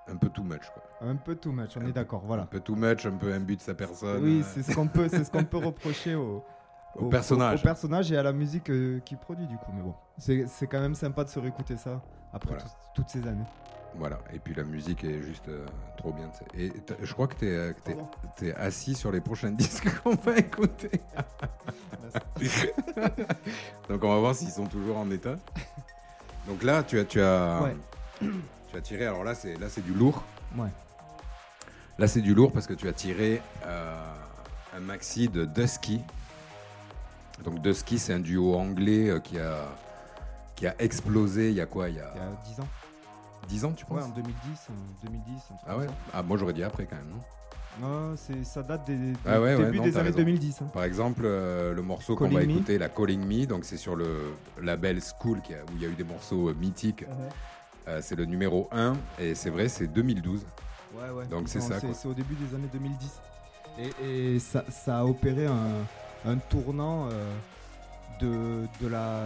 un 0.08 0.16
peu 0.16 0.28
too 0.30 0.42
much 0.42 0.62
quoi. 0.72 0.82
Un 1.00 1.16
peu 1.16 1.34
too 1.34 1.52
much, 1.52 1.76
on 1.76 1.80
Un 1.80 1.86
est 1.88 1.92
d'accord, 1.92 2.22
Un 2.24 2.26
voilà. 2.26 2.46
peu 2.46 2.60
too 2.60 2.74
much, 2.76 3.04
un 3.06 3.16
peu 3.16 3.32
imbu 3.32 3.56
de 3.56 3.60
sa 3.60 3.74
personne. 3.74 4.22
Oui, 4.22 4.42
c'est 4.44 4.62
ce 4.62 4.74
qu'on 4.74 4.88
peut, 4.88 5.08
c'est 5.08 5.24
ce 5.24 5.30
qu'on 5.30 5.44
peut 5.44 5.58
reprocher 5.58 6.14
au, 6.14 6.42
Au 6.96 7.08
personnage. 7.08 7.60
au 7.60 7.62
personnage 7.62 8.10
et 8.12 8.16
à 8.16 8.22
la 8.22 8.32
musique 8.32 8.70
euh, 8.70 9.00
qu'il 9.00 9.18
produit 9.18 9.46
du 9.46 9.56
coup. 9.56 9.72
Mais 9.74 9.82
bon, 9.82 9.94
c'est 10.18 10.66
quand 10.66 10.80
même 10.80 10.94
sympa 10.94 11.24
de 11.24 11.28
se 11.28 11.38
réécouter 11.38 11.76
ça 11.76 12.02
après 12.32 12.50
Voilà. 12.54 12.64
toutes 12.94 13.08
ces 13.10 13.26
années. 13.26 13.44
Voilà, 13.96 14.18
et 14.32 14.38
puis 14.38 14.54
la 14.54 14.64
musique 14.64 15.04
est 15.04 15.20
juste 15.22 15.48
euh, 15.48 15.66
trop 15.98 16.12
bien. 16.12 16.30
Et 16.58 16.72
je 17.02 17.12
crois 17.12 17.26
que 17.28 17.34
tu 17.36 17.46
es, 17.48 17.74
Pardon. 17.84 18.08
assis 18.56 18.94
sur 18.94 19.12
les 19.12 19.20
prochains 19.20 19.50
disques 19.52 19.88
qu'on 20.00 20.14
va 20.14 20.38
écouter. 20.38 20.90
Donc 23.88 24.02
on 24.04 24.08
va 24.08 24.18
voir 24.18 24.34
s'ils 24.34 24.50
sont 24.50 24.66
toujours 24.66 24.96
en 24.98 25.10
état. 25.10 25.36
Donc 26.46 26.62
là, 26.62 26.82
tu 26.82 26.98
as, 26.98 27.04
tu 27.04 27.20
as, 27.20 27.62
Ouais. 27.62 27.76
tu 28.70 28.76
as 28.76 28.80
tiré. 28.80 29.06
Alors 29.06 29.24
là, 29.24 29.34
c'est 29.34 29.54
là, 29.58 29.68
c'est 29.68 29.84
du 29.84 29.92
lourd. 29.94 30.22
Ouais. 30.56 30.68
Là, 31.98 32.08
c'est 32.08 32.20
du 32.22 32.34
lourd 32.34 32.52
parce 32.52 32.66
que 32.66 32.74
tu 32.74 32.88
as 32.88 32.92
tiré 32.92 33.42
euh, 33.66 34.14
un 34.76 34.80
maxi 34.80 35.28
de 35.28 35.44
Dusky. 35.44 36.00
Donc 37.44 37.60
Dusky, 37.60 37.98
c'est 37.98 38.14
un 38.14 38.20
duo 38.20 38.54
anglais 38.56 39.10
euh, 39.10 39.20
qui 39.20 39.38
a 39.38 39.66
qui 40.56 40.66
a 40.66 40.74
explosé. 40.80 41.50
Il 41.50 41.54
y 41.56 41.60
a 41.60 41.66
quoi? 41.66 41.88
Il 41.90 41.96
y 41.96 42.00
a 42.00 42.10
Il 42.14 42.20
y 42.20 42.24
a 42.24 42.54
10 42.54 42.60
ans. 42.60 42.68
10 43.48 43.64
ans, 43.64 43.72
tu 43.72 43.84
penses 43.84 43.98
Ouais, 43.98 44.04
en 44.04 44.14
2010, 44.14 44.34
euh, 44.70 44.72
2010. 45.04 45.32
un 45.34 45.38
truc 45.56 45.58
Ah 45.66 45.76
ouais. 45.78 45.86
Ah 46.14 46.22
moi 46.22 46.36
j'aurais 46.36 46.52
dit 46.52 46.62
après 46.62 46.86
quand 46.86 46.96
même. 46.96 47.08
non 47.80 47.88
Non, 48.10 48.14
c'est 48.16 48.44
ça 48.44 48.62
date 48.62 48.86
des, 48.86 48.96
des 48.96 49.12
Ah 49.26 49.40
ouais, 49.40 49.54
ouais, 49.56 49.64
début 49.64 49.78
non, 49.78 49.84
des 49.84 49.96
années 49.96 50.06
raison. 50.08 50.18
2010. 50.18 50.62
hein. 50.62 50.66
Par 50.72 50.84
exemple, 50.84 51.22
euh, 51.24 51.72
le 51.74 51.82
morceau 51.82 52.16
qu'on 52.16 52.28
va 52.28 52.40
Me. 52.40 52.50
écouter, 52.50 52.78
la 52.78 52.88
Calling 52.88 53.24
Me, 53.26 53.46
donc 53.46 53.64
c'est 53.64 53.76
sur 53.76 53.96
le 53.96 54.32
label 54.60 55.00
School 55.02 55.40
qui 55.42 55.54
a- 55.54 55.62
où 55.64 55.76
il 55.76 55.82
y 55.82 55.86
a 55.86 55.88
eu 55.88 55.94
des 55.94 56.04
morceaux 56.04 56.48
euh, 56.50 56.54
mythiques. 56.54 57.04
Euh, 57.88 57.98
c'est 58.00 58.14
le 58.14 58.24
numéro 58.26 58.68
1 58.72 58.92
et 59.18 59.34
c'est 59.34 59.50
vrai, 59.50 59.68
c'est 59.68 59.88
2012. 59.88 60.44
Ouais, 60.94 61.10
ouais. 61.10 61.26
Donc 61.26 61.48
c'est 61.48 61.60
ça. 61.60 61.80
C'est 61.80 62.06
au 62.08 62.14
début 62.14 62.34
des 62.36 62.54
années 62.54 62.68
2010. 62.72 63.10
Et, 63.78 64.34
et 64.34 64.38
ça, 64.38 64.64
ça 64.70 64.98
a 65.00 65.04
opéré 65.04 65.46
un, 65.46 66.30
un 66.30 66.36
tournant 66.36 67.08
euh, 67.10 67.32
de, 68.20 68.66
de 68.84 68.88
la 68.88 69.24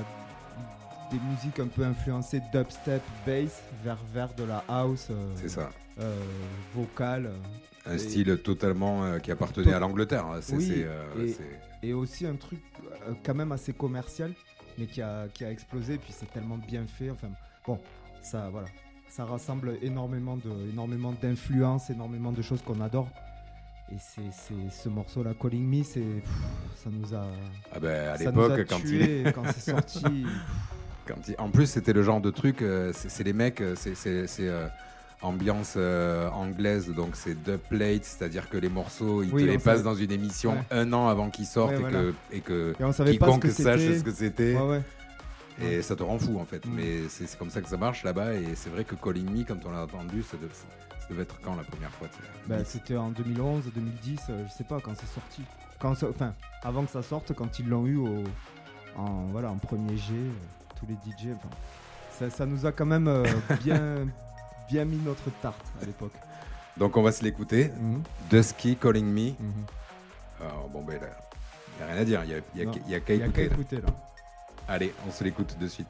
des 1.11 1.19
musiques 1.31 1.59
un 1.61 1.67
peu 1.69 1.85
influencées 1.85 2.41
dubstep, 2.53 3.03
bass 3.27 3.63
vers 3.85 3.99
vers 4.13 4.35
de 4.35 4.45
la 4.45 4.65
house. 4.69 5.09
euh, 5.11 5.33
C'est 5.37 5.49
ça. 5.49 5.71
euh, 6.01 6.19
vocale. 6.75 7.31
Un 7.87 7.95
Et- 7.95 7.99
style 7.99 8.37
totalement 8.43 9.05
euh, 9.05 9.19
qui 9.19 9.31
appartenait 9.31 9.73
à 9.73 9.79
l'Angleterre. 9.79 10.27
hein. 10.27 10.41
Oui, 10.53 10.73
euh, 10.85 11.05
et- 11.83 11.93
aussi 11.93 12.27
un 12.27 12.35
truc 12.37 12.61
quand 13.25 13.35
même 13.35 13.53
assez 13.53 13.73
commercial, 13.73 14.33
mais 14.79 14.87
qui 14.87 15.01
a, 15.03 15.29
qui 15.33 15.45
a 15.45 15.51
explosé. 15.53 15.97
Puis 15.99 16.13
c'est 16.13 16.31
tellement 16.33 16.59
bien 16.59 16.85
fait. 16.87 17.11
Enfin, 17.11 17.29
bon, 17.67 17.79
ça, 18.23 18.49
voilà. 18.51 18.67
Ça 19.09 19.25
rassemble 19.25 19.79
énormément, 19.83 20.37
de, 20.37 20.51
énormément 20.73 21.13
d'influences, 21.23 21.89
énormément 21.91 22.33
de 22.33 22.43
choses 22.43 22.61
qu'on 22.63 22.81
adore. 22.81 23.09
Et 23.93 23.97
c'est, 24.01 24.69
ce 24.69 24.89
morceau-là, 24.89 25.33
Calling 25.41 25.65
Me, 25.65 25.85
c'est, 25.85 26.03
ça 26.75 26.91
nous 26.91 27.15
a. 27.15 27.25
Ah 27.73 27.79
ben, 27.79 28.09
à 28.09 28.17
l'époque, 28.17 28.67
quand 28.69 28.81
il, 28.85 29.33
quand 29.33 29.45
c'est 29.55 29.71
sorti. 29.71 30.27
quand 31.07 31.29
il- 31.29 31.35
En 31.39 31.49
plus, 31.51 31.67
c'était 31.67 31.93
le 31.93 32.03
genre 32.03 32.21
de 32.21 32.31
truc, 32.31 32.63
euh, 32.63 32.93
c'est, 32.95 33.25
les 33.25 33.33
mecs, 33.33 33.61
euh, 33.61 33.75
c'est, 33.77 33.95
euh, 34.41 34.69
ambiance 35.23 35.75
euh, 35.77 36.29
anglaise, 36.31 36.89
donc 36.91 37.11
c'est 37.17 37.35
deux 37.35 37.57
plates, 37.59 38.05
c'est-à-dire 38.05 38.49
que 38.51 38.59
les 38.59 38.69
morceaux, 38.69 39.23
ils 39.23 39.33
Oui, 39.33 39.43
te 39.45 39.47
les 39.49 39.55
passent 39.59 39.79
savait- 39.79 39.83
dans 39.83 39.95
une 39.95 40.13
émission 40.13 40.53
Ouais. 40.53 40.65
un 40.71 40.93
an 40.93 41.09
avant 41.09 41.31
qu'ils 41.31 41.47
sortent 41.47 41.71
Ouais, 41.71 41.77
et, 41.79 41.81
voilà. 41.81 41.99
que, 42.01 42.15
et 42.33 42.41
que 42.41 42.75
Et 42.79 42.85
on 42.85 42.93
savait 42.93 43.15
pas 43.17 43.27
ce 43.27 43.31
quiconque 43.33 43.43
que 43.43 43.51
sache 43.51 43.81
ce 43.81 44.03
que 44.03 44.13
c'était. 44.13 44.55
Ouais. 44.57 44.83
Et 45.63 45.81
ça 45.81 45.97
te 45.97 46.03
rend 46.03 46.19
fou 46.19 46.39
en 46.39 46.45
fait. 46.45 46.65
Mm. 46.67 46.71
Mais 46.75 47.09
c'est 47.09 47.39
comme 47.39 47.49
ça 47.49 47.63
que 47.63 47.69
ça 47.69 47.79
marche 47.79 48.05
là-bas. 48.05 48.35
Et 48.35 48.55
c'est 48.55 48.69
vrai 48.69 48.85
que 48.85 48.95
Calling 48.95 49.31
Me, 49.31 49.43
quand 49.45 49.57
on 49.65 49.71
l'a 49.73 49.85
entendu, 49.85 50.23
ça 50.23 50.37
devait, 50.37 50.53
ça 50.53 51.07
devait 51.09 51.23
être 51.23 51.41
quand 51.41 51.57
la 51.57 51.63
première 51.65 51.91
fois 51.93 52.09
Bah, 52.47 52.63
c'était 52.65 52.97
en 52.99 53.09
2011, 53.09 53.65
2010, 53.75 54.21
euh, 54.29 54.45
je 54.47 54.53
sais 54.53 54.65
pas 54.65 54.81
quand 54.83 54.93
c'est 54.95 55.09
sorti. 55.15 55.41
Quand 55.79 55.93
enfin, 55.93 56.35
avant 56.63 56.85
que 56.85 56.91
ça 56.91 57.03
sorte, 57.03 57.33
quand 57.35 57.59
ils 57.59 57.67
l'ont 57.69 57.87
eu 57.87 57.97
au, 57.97 58.23
en, 58.99 59.25
voilà, 59.33 59.51
en 59.51 59.57
premier 59.57 59.97
G, 59.97 60.13
tous 60.79 60.87
les 60.87 60.95
DJ. 60.95 61.33
enfin, 61.35 61.49
ça, 62.19 62.31
ça 62.31 62.47
nous 62.47 62.65
a 62.67 62.73
quand 62.73 62.87
même 62.87 63.09
euh, 63.09 63.25
bien, 63.65 64.07
bien 64.69 64.85
mis 64.85 64.97
notre 64.99 65.31
tarte 65.43 65.65
à 65.83 65.85
l'époque. 65.85 66.15
Donc 66.77 66.97
on 66.97 67.03
va 67.03 67.13
se 67.13 67.23
l'écouter. 67.25 67.69
Mhm, 67.81 68.03
Dusky 68.31 68.77
Calling 68.77 69.07
Me. 69.07 69.31
mhm. 69.31 69.65
Alors 70.41 70.69
bon, 70.69 70.83
ben 70.83 70.99
il 70.99 71.85
n'y 71.85 71.91
a 71.91 71.93
rien 71.93 72.03
à 72.03 72.05
dire. 72.05 72.23
Il 72.25 72.29
n'y 72.29 72.35
a, 72.35 72.41
il 72.55 72.61
y 72.61 72.63
a 72.63 72.91
y 72.91 72.95
a 72.95 73.01
qu'à 73.01 73.15
Il 73.15 73.21
y 73.21 73.23
a 73.23 73.29
qu'à 73.29 73.43
écouter. 73.43 73.47
là. 73.49 73.53
écouter 73.55 73.77
là. 73.81 73.89
Allez, 74.69 74.95
on 75.07 75.13
se 75.13 75.25
l'écoute 75.25 75.57
de 75.59 75.69
suite. 75.69 75.89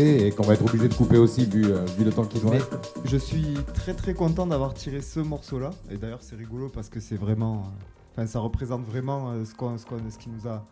Et 0.00 0.30
qu'on 0.32 0.42
va 0.44 0.54
être 0.54 0.64
obligé 0.64 0.88
de 0.88 0.94
couper 0.94 1.18
aussi 1.18 1.44
vu, 1.46 1.64
euh, 1.66 1.84
vu 1.98 2.04
le 2.04 2.10
temps 2.12 2.24
qu'il 2.24 2.42
nous 2.42 2.50
reste. 2.50 2.70
je 3.04 3.16
suis 3.16 3.54
très 3.74 3.94
très 3.94 4.14
content 4.14 4.46
d'avoir 4.46 4.74
tiré 4.74 5.00
ce 5.00 5.20
morceau-là. 5.20 5.70
Et 5.90 5.96
d'ailleurs, 5.96 6.22
c'est 6.22 6.36
rigolo 6.36 6.68
parce 6.68 6.88
que 6.88 7.00
c'est 7.00 7.16
vraiment. 7.16 7.56
euh, 7.58 7.84
Enfin, 8.18 8.26
ça 8.26 8.38
représente 8.40 8.82
vraiment 8.86 9.30
euh, 9.32 9.44
ce, 9.44 9.54
qu'on- 9.54 9.76
ce, 9.76 9.84
qu'on- 9.84 9.98
ce 10.10 10.16
qui 10.16 10.30
nous 10.30 10.48
a 10.48 10.64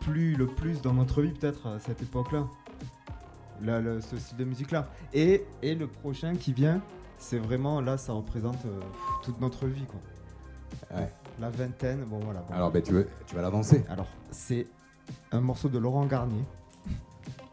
plu 0.00 0.34
le 0.36 0.46
plus 0.46 0.80
dans 0.80 0.94
notre 0.94 1.20
vie, 1.20 1.32
peut-être 1.32 1.66
à 1.66 1.78
cette 1.80 2.00
époque-là. 2.02 2.46
Là, 3.62 3.80
le- 3.80 4.00
ce 4.00 4.16
style 4.16 4.38
de 4.38 4.44
musique-là. 4.44 4.88
Et, 5.12 5.44
et 5.62 5.74
le 5.74 5.86
prochain 5.86 6.34
qui 6.36 6.52
vient, 6.52 6.80
c'est 7.18 7.38
vraiment 7.38 7.80
là, 7.82 7.98
ça 7.98 8.12
représente 8.14 8.64
euh, 8.64 8.80
toute 9.24 9.38
notre 9.40 9.66
vie, 9.66 9.84
quoi. 9.84 10.96
Ouais. 10.98 11.12
La 11.40 11.50
vingtaine, 11.50 12.04
bon 12.08 12.20
voilà. 12.20 12.40
bon. 12.48 12.54
Alors 12.54 12.70
ben, 12.70 12.82
tu, 12.82 12.92
veux, 12.92 13.06
tu 13.26 13.34
vas 13.34 13.42
la 13.42 13.50
danser. 13.50 13.84
Alors, 13.90 14.06
c'est 14.30 14.66
un 15.32 15.40
morceau 15.40 15.68
de 15.68 15.78
Laurent 15.78 16.06
Garnier 16.06 16.42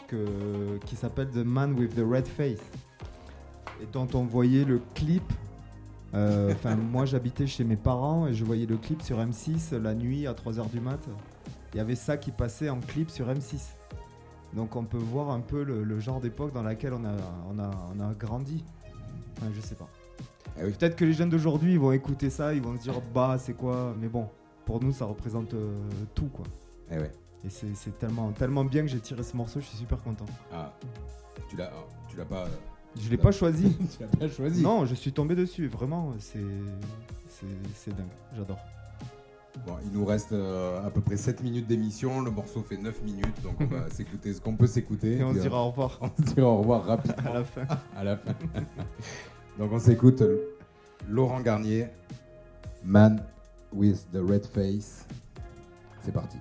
que, 0.08 0.78
qui 0.86 0.95
s'appelle 0.95 1.30
The 1.30 1.38
Man 1.45 1.74
with 1.74 1.95
the 1.95 2.03
Red 2.08 2.28
Face 2.28 2.62
et 3.82 3.86
dont 3.91 4.08
on 4.14 4.24
voyait 4.24 4.64
le 4.66 4.82
clip. 4.93 5.24
euh, 6.14 6.51
Enfin, 6.53 6.76
moi 6.91 7.06
j'habitais 7.06 7.47
chez 7.47 7.64
mes 7.64 7.76
parents 7.76 8.28
et 8.28 8.34
je 8.34 8.45
voyais 8.45 8.66
le 8.66 8.78
clip 8.78 9.01
sur 9.01 9.18
M6 9.20 9.76
la 9.78 9.93
nuit 9.93 10.28
à 10.28 10.34
3h 10.34 10.70
du 10.70 10.80
mat. 10.80 10.99
Il 11.74 11.78
y 11.78 11.80
avait 11.82 11.95
ça 11.95 12.16
qui 12.18 12.32
passait 12.32 12.70
en 12.70 12.80
clip 12.80 13.10
sur 13.10 13.28
M6. 13.28 13.72
Donc 14.53 14.76
on 14.78 14.86
peut 14.86 14.97
voir 14.97 15.32
un 15.32 15.41
peu 15.41 15.64
le, 15.64 15.84
le 15.84 15.99
genre 15.99 16.22
d'époque 16.22 16.53
dans 16.53 16.64
laquelle 16.64 16.93
on 16.93 17.03
a, 17.03 17.16
on 17.51 17.60
a, 17.60 17.70
on 17.93 17.99
a 17.99 18.14
grandi. 18.14 18.64
Enfin, 19.38 19.47
je 19.53 19.60
sais 19.60 19.76
pas. 19.76 19.89
Eh 20.58 20.64
oui. 20.64 20.72
Peut-être 20.72 20.95
que 20.95 21.03
les 21.03 21.12
jeunes 21.12 21.30
d'aujourd'hui 21.30 21.74
ils 21.74 21.80
vont 21.80 21.91
écouter 21.91 22.30
ça, 22.30 22.53
ils 22.53 22.62
vont 22.62 22.78
se 22.78 22.84
dire 22.84 23.01
bah 23.14 23.36
c'est 23.38 23.53
quoi, 23.56 23.93
mais 23.99 24.08
bon, 24.08 24.30
pour 24.66 24.82
nous 24.82 24.93
ça 24.93 25.03
représente 25.03 25.53
euh, 25.53 25.78
tout 26.14 26.28
quoi. 26.28 26.45
Eh 26.91 26.97
ouais. 26.99 27.12
Et 27.45 27.49
c'est 27.49 27.97
tellement, 27.99 28.31
tellement 28.31 28.65
bien 28.65 28.81
que 28.81 28.87
j'ai 28.87 28.99
tiré 28.99 29.21
ce 29.21 29.37
morceau, 29.37 29.59
je 29.59 29.65
suis 29.65 29.77
super 29.77 30.01
content. 30.01 30.25
Ah, 30.51 30.73
tu 31.47 31.55
l'as, 31.55 31.71
ah, 31.71 32.25
pas, 32.25 32.47
Je 32.99 33.09
l'ai 33.09 33.17
pas 33.17 33.31
choisi. 33.31 33.75
tu 33.77 34.01
l'as 34.01 34.07
pas 34.07 34.27
choisi. 34.27 34.63
non, 34.63 34.85
je 34.85 34.95
suis 34.95 35.11
tombé 35.11 35.35
dessus, 35.35 35.67
vraiment, 35.67 36.13
c'est 36.19 36.39
dingue, 37.89 38.07
j'adore. 38.35 38.57
Bon, 39.65 39.77
il 39.85 39.91
nous 39.91 40.05
reste 40.05 40.33
euh, 40.33 40.85
à 40.85 40.89
peu 40.89 40.99
près 40.99 41.15
7 41.15 41.41
minutes 41.41 41.67
d'émission. 41.67 42.19
Le 42.19 42.29
morceau 42.29 42.61
fait 42.61 42.77
9 42.77 43.03
minutes, 43.03 43.41
donc 43.41 43.55
on 43.61 43.65
va 43.65 43.89
s'écouter 43.91 44.33
ce 44.33 44.41
qu'on 44.41 44.55
peut 44.55 44.67
s'écouter. 44.67 45.17
Et 45.17 45.23
on 45.23 45.33
se 45.33 45.39
dira 45.39 45.57
euh, 45.57 45.61
au 45.61 45.69
revoir 45.69 45.97
on 46.01 46.23
se 46.23 46.33
dira 46.33 46.47
au 46.47 46.57
revoir 46.57 46.83
rapidement 46.83 47.31
à 47.31 47.33
la 47.35 47.43
fin. 47.43 47.67
à 47.95 48.03
la 48.03 48.17
fin. 48.17 48.33
donc 49.57 49.71
on 49.71 49.79
s'écoute 49.79 50.23
Laurent 51.07 51.39
Garnier, 51.39 51.87
Man 52.83 53.23
with 53.71 54.05
the 54.11 54.17
Red 54.17 54.45
Face. 54.45 55.05
C'est 56.01 56.11
parti. 56.11 56.37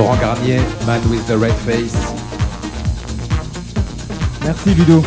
Laurent 0.00 0.16
Garnier, 0.16 0.62
Man 0.86 1.02
with 1.10 1.26
the 1.26 1.36
Red 1.36 1.52
Face. 1.52 1.94
Merci 4.42 4.74
Ludo. 4.74 5.04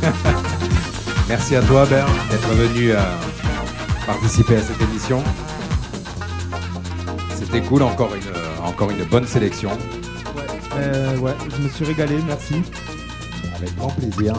Merci 1.28 1.56
à 1.56 1.62
toi, 1.62 1.84
Bert, 1.86 2.06
d'être 2.30 2.48
venu 2.50 2.92
euh, 2.92 3.00
participer 4.06 4.54
à 4.58 4.62
cette 4.62 4.80
émission. 4.80 5.24
C'était 7.34 7.62
cool, 7.62 7.82
encore 7.82 8.14
une, 8.14 8.22
euh, 8.22 8.58
encore 8.64 8.92
une 8.92 9.02
bonne 9.06 9.26
sélection. 9.26 9.70
Euh, 10.76 11.16
ouais, 11.16 11.34
je 11.56 11.60
me 11.60 11.68
suis 11.68 11.84
régalé, 11.84 12.14
merci. 12.24 12.62
Avec 13.56 13.76
grand 13.76 13.88
plaisir. 13.88 14.34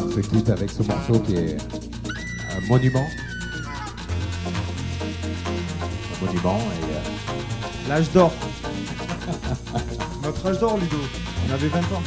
On 0.00 0.10
se 0.10 0.20
quitte 0.20 0.48
avec 0.48 0.70
ce 0.70 0.82
morceau 0.82 1.20
qui 1.20 1.36
est 1.36 1.58
un 2.56 2.66
monument. 2.70 3.06
Un 6.22 6.24
monument 6.24 6.58
et 6.58 6.89
L'âge 7.90 8.08
d'or. 8.12 8.32
Notre 10.22 10.46
âge 10.46 10.60
d'or, 10.60 10.78
Ludo. 10.78 10.96
On 11.48 11.52
avait 11.54 11.66
20 11.66 11.78
ans. 11.80 12.02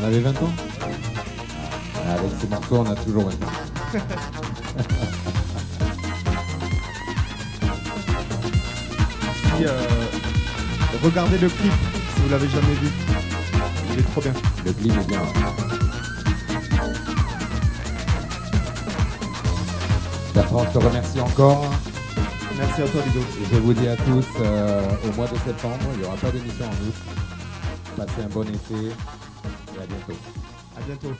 on 0.00 0.06
avait 0.06 0.20
20 0.20 0.30
ans. 0.42 0.52
Ah, 1.96 2.12
Avec 2.12 2.30
ces 2.40 2.46
morceaux, 2.46 2.76
on 2.78 2.90
a 2.90 2.94
toujours 2.94 3.24
20 3.24 3.32
ans. 3.32 3.52
Si, 9.58 9.66
euh, 9.66 9.82
regardez 11.04 11.36
le 11.36 11.48
clip 11.50 11.72
si 12.14 12.22
vous 12.22 12.30
l'avez 12.30 12.48
jamais 12.48 12.74
vu. 12.80 12.88
Il 13.92 13.98
est 13.98 14.02
trop 14.12 14.22
bien. 14.22 14.32
Le 14.64 14.72
clip 14.72 14.92
est 14.94 15.08
bien. 15.08 15.20
Bertrand, 20.32 20.64
je 20.64 20.78
te 20.78 20.84
remercie 20.86 21.20
encore. 21.20 21.70
Merci 22.58 22.82
à 22.82 22.88
toi, 22.88 23.02
Ludo. 23.04 23.20
Je 23.52 23.58
vous 23.58 23.74
dis 23.74 23.88
à 23.88 23.96
tous, 23.96 24.26
euh, 24.40 24.82
au 25.06 25.12
mois 25.14 25.26
de 25.26 25.36
septembre, 25.36 25.78
il 25.92 26.00
n'y 26.00 26.04
aura 26.06 26.16
pas 26.16 26.30
d'émission 26.30 26.64
en 26.64 26.86
août. 26.86 26.94
Passez 27.96 28.22
un 28.24 28.28
bon 28.28 28.42
été 28.48 28.74
et 28.74 29.82
à 29.82 29.86
bientôt. 29.86 30.20
À 30.76 30.80
bientôt. 30.80 31.14